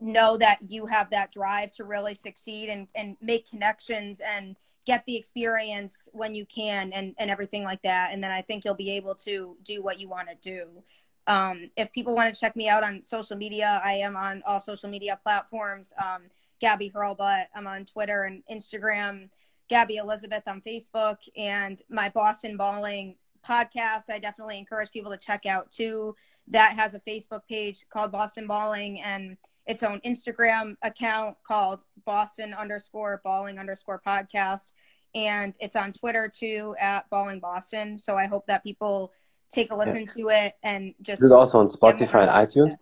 know 0.01 0.37
that 0.37 0.59
you 0.69 0.87
have 0.87 1.11
that 1.11 1.33
drive 1.33 1.73
to 1.73 1.85
really 1.85 2.15
succeed 2.15 2.69
and, 2.69 2.89
and 2.95 3.17
make 3.21 3.49
connections 3.49 4.21
and 4.21 4.57
get 4.87 5.05
the 5.07 5.17
experience 5.17 6.09
when 6.13 6.35
you 6.35 6.45
can 6.47 6.93
and, 6.93 7.15
and 7.19 7.31
everything 7.31 7.63
like 7.63 7.83
that. 7.83 8.11
And 8.13 8.23
then 8.23 8.31
I 8.31 8.43
think 8.43 8.65
you'll 8.65 8.75
be 8.75 8.91
able 8.93 9.15
to 9.17 9.57
do 9.63 9.83
what 9.83 9.99
you 9.99 10.09
want 10.09 10.29
to 10.29 10.37
do. 10.43 10.83
Um, 11.27 11.71
if 11.77 11.91
people 11.93 12.15
want 12.15 12.35
to 12.35 12.39
check 12.39 12.55
me 12.55 12.69
out 12.69 12.85
on 12.85 13.03
social 13.03 13.37
media, 13.37 13.81
I 13.85 13.95
am 13.95 14.17
on 14.17 14.43
all 14.47 14.61
social 14.61 14.91
media 14.91 15.19
platforms. 15.23 15.93
Um, 16.03 16.25
Gabby 16.61 16.91
Hurlbut, 16.91 17.45
I'm 17.55 17.67
on 17.67 17.85
Twitter 17.85 18.25
and 18.25 18.43
Instagram. 18.51 19.31
Gabby 19.69 19.97
Elizabeth 19.97 20.43
on 20.47 20.61
Facebook 20.61 21.17
and 21.37 21.81
my 21.89 22.11
Boston 22.11 22.57
Balling 22.57 23.17
podcast. 23.47 24.05
I 24.11 24.19
definitely 24.19 24.59
encourage 24.59 24.91
people 24.91 25.11
to 25.11 25.19
check 25.19 25.47
out 25.47 25.71
too. 25.71 26.15
That 26.49 26.77
has 26.79 26.95
a 26.95 27.01
Facebook 27.01 27.43
page 27.49 27.87
called 27.91 28.13
Boston 28.13 28.47
Balling 28.47 29.01
and 29.01 29.39
its 29.67 29.83
own 29.83 30.01
Instagram 30.01 30.77
account 30.83 31.37
called 31.47 31.85
Boston 32.05 32.55
underscore 32.55 33.21
balling 33.25 33.59
underscore 33.59 34.01
podcast. 34.07 34.73
And 35.15 35.55
it's 35.61 35.77
on 35.77 35.93
Twitter 35.93 36.29
too 36.29 36.75
at 36.81 37.09
balling 37.11 37.41
Boston. 37.41 37.99
So 37.99 38.17
I 38.17 38.27
hope 38.27 38.47
that 38.47 38.63
people 38.63 39.13
take 39.51 39.73
a 39.73 39.77
listen 39.77 40.01
yeah. 40.01 40.15
to 40.17 40.29
it 40.31 40.53
and 40.63 40.95
just. 41.03 41.23
Is 41.23 41.31
it 41.31 41.35
also 41.35 41.59
on 41.61 41.69
Spotify 41.69 42.23
and 42.23 42.31
iTunes? 42.31 42.75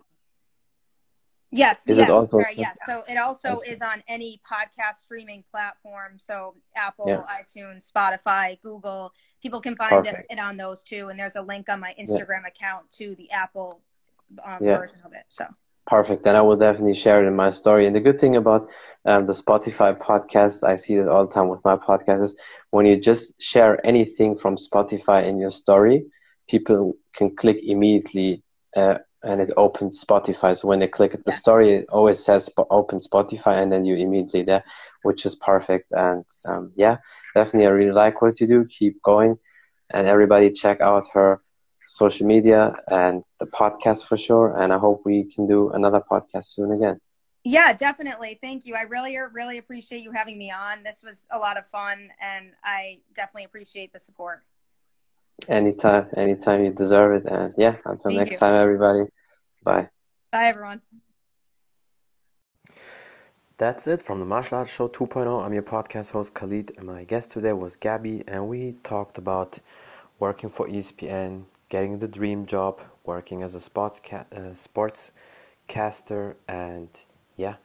Yes, 1.55 1.87
is 1.87 1.99
yes, 1.99 2.09
also 2.09 2.39
sorry, 2.39 2.55
yes. 2.57 2.75
So 2.87 3.03
it 3.07 3.17
also 3.19 3.59
is 3.59 3.79
on 3.83 4.01
any 4.07 4.41
podcast 4.51 5.03
streaming 5.03 5.43
platform. 5.51 6.17
So 6.17 6.55
Apple, 6.75 7.05
yes. 7.07 7.23
iTunes, 7.55 7.91
Spotify, 7.91 8.59
Google. 8.63 9.13
People 9.39 9.61
can 9.61 9.75
find 9.75 10.07
it, 10.07 10.25
it, 10.31 10.39
on 10.39 10.57
those 10.57 10.81
too. 10.81 11.09
And 11.09 11.19
there's 11.19 11.35
a 11.35 11.43
link 11.43 11.69
on 11.69 11.79
my 11.79 11.93
Instagram 11.99 12.41
yeah. 12.41 12.47
account 12.47 12.91
to 12.93 13.13
the 13.15 13.29
Apple 13.29 13.81
um, 14.43 14.63
yeah. 14.63 14.79
version 14.79 14.97
of 15.05 15.13
it. 15.13 15.25
So 15.27 15.45
Perfect. 15.85 16.23
Then 16.23 16.35
I 16.35 16.41
will 16.41 16.55
definitely 16.55 16.95
share 16.95 17.23
it 17.23 17.27
in 17.27 17.35
my 17.35 17.51
story. 17.51 17.85
And 17.85 17.95
the 17.95 17.99
good 17.99 18.19
thing 18.19 18.35
about 18.37 18.69
um, 19.05 19.27
the 19.27 19.33
Spotify 19.33 19.97
podcast, 19.97 20.63
I 20.63 20.77
see 20.77 20.95
that 20.95 21.09
all 21.09 21.27
the 21.27 21.33
time 21.33 21.49
with 21.49 21.63
my 21.65 21.75
podcast, 21.75 22.23
is 22.23 22.35
when 22.71 22.85
you 22.85 22.99
just 22.99 23.33
share 23.41 23.85
anything 23.85 24.37
from 24.37 24.55
Spotify 24.57 25.27
in 25.27 25.39
your 25.39 25.51
story, 25.51 26.05
people 26.49 26.93
can 27.15 27.35
click 27.35 27.57
immediately 27.63 28.43
uh, 28.77 28.99
and 29.23 29.41
it 29.41 29.51
opens 29.57 30.03
Spotify. 30.03 30.57
So 30.57 30.67
when 30.67 30.79
they 30.79 30.87
click 30.87 31.13
at 31.13 31.25
the 31.25 31.31
story, 31.33 31.75
it 31.75 31.85
always 31.89 32.23
says 32.23 32.49
open 32.69 32.99
Spotify 32.99 33.61
and 33.61 33.71
then 33.71 33.85
you 33.85 33.95
immediately 33.95 34.43
there, 34.43 34.63
which 35.03 35.25
is 35.25 35.35
perfect. 35.35 35.91
And 35.91 36.23
um, 36.45 36.71
yeah, 36.75 36.97
definitely 37.33 37.67
I 37.67 37.71
really 37.71 37.91
like 37.91 38.21
what 38.21 38.39
you 38.39 38.47
do. 38.47 38.65
Keep 38.65 39.01
going. 39.03 39.37
And 39.93 40.07
everybody 40.07 40.49
check 40.51 40.81
out 40.81 41.05
her 41.13 41.39
social 41.87 42.25
media 42.27 42.75
and 42.87 43.23
the 43.39 43.45
podcast 43.47 44.05
for 44.05 44.17
sure. 44.17 44.59
And 44.59 44.73
I 44.73 44.77
hope 44.77 45.01
we 45.05 45.23
can 45.33 45.47
do 45.47 45.69
another 45.71 46.01
podcast 46.01 46.45
soon 46.45 46.71
again. 46.71 46.99
Yeah, 47.43 47.73
definitely. 47.73 48.39
Thank 48.41 48.65
you. 48.65 48.75
I 48.75 48.83
really, 48.83 49.17
really 49.17 49.57
appreciate 49.57 50.01
you 50.01 50.11
having 50.11 50.37
me 50.37 50.49
on. 50.49 50.83
This 50.83 51.03
was 51.03 51.27
a 51.29 51.37
lot 51.37 51.57
of 51.57 51.67
fun, 51.67 52.09
and 52.21 52.51
I 52.63 52.99
definitely 53.13 53.43
appreciate 53.43 53.91
the 53.91 53.99
support. 53.99 54.43
Anytime, 55.49 56.07
anytime 56.15 56.63
you 56.63 56.71
deserve 56.71 57.25
it. 57.25 57.29
And 57.29 57.53
yeah, 57.57 57.75
until 57.85 58.11
Thank 58.11 58.19
next 58.19 58.31
you. 58.31 58.37
time, 58.37 58.53
everybody. 58.53 59.09
Bye. 59.61 59.89
Bye, 60.31 60.45
everyone. 60.45 60.81
That's 63.57 63.87
it 63.87 64.01
from 64.01 64.19
the 64.19 64.25
Martial 64.25 64.57
Arts 64.57 64.73
Show 64.73 64.87
2.0. 64.87 65.45
I'm 65.45 65.53
your 65.53 65.63
podcast 65.63 66.11
host, 66.11 66.33
Khalid, 66.33 66.71
and 66.77 66.87
my 66.87 67.03
guest 67.03 67.31
today 67.31 67.53
was 67.53 67.75
Gabby, 67.75 68.23
and 68.27 68.47
we 68.47 68.75
talked 68.83 69.17
about 69.17 69.59
working 70.19 70.49
for 70.49 70.67
ESPN, 70.67 71.43
getting 71.73 71.97
the 71.97 72.07
dream 72.07 72.45
job, 72.45 72.79
working 73.03 73.41
as 73.41 73.55
a 73.55 73.59
sports 73.59 73.99
ca- 73.99 74.27
uh, 74.31 74.53
sports 74.53 75.11
caster, 75.67 76.37
and 76.47 76.87
yeah, 77.35 77.55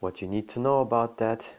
what 0.00 0.20
you 0.20 0.28
need 0.28 0.46
to 0.46 0.60
know 0.60 0.82
about 0.82 1.16
that, 1.16 1.50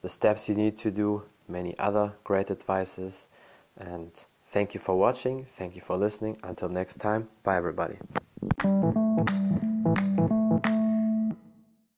the 0.00 0.08
steps 0.08 0.48
you 0.48 0.54
need 0.56 0.76
to 0.76 0.90
do, 0.90 1.22
many 1.46 1.78
other 1.78 2.12
great 2.24 2.50
advices, 2.50 3.28
and 3.76 4.26
thank 4.48 4.74
you 4.74 4.80
for 4.80 4.98
watching, 4.98 5.44
thank 5.44 5.76
you 5.76 5.80
for 5.80 5.96
listening. 5.96 6.36
Until 6.42 6.68
next 6.68 6.96
time, 6.96 7.28
bye 7.44 7.56
everybody. 7.56 7.98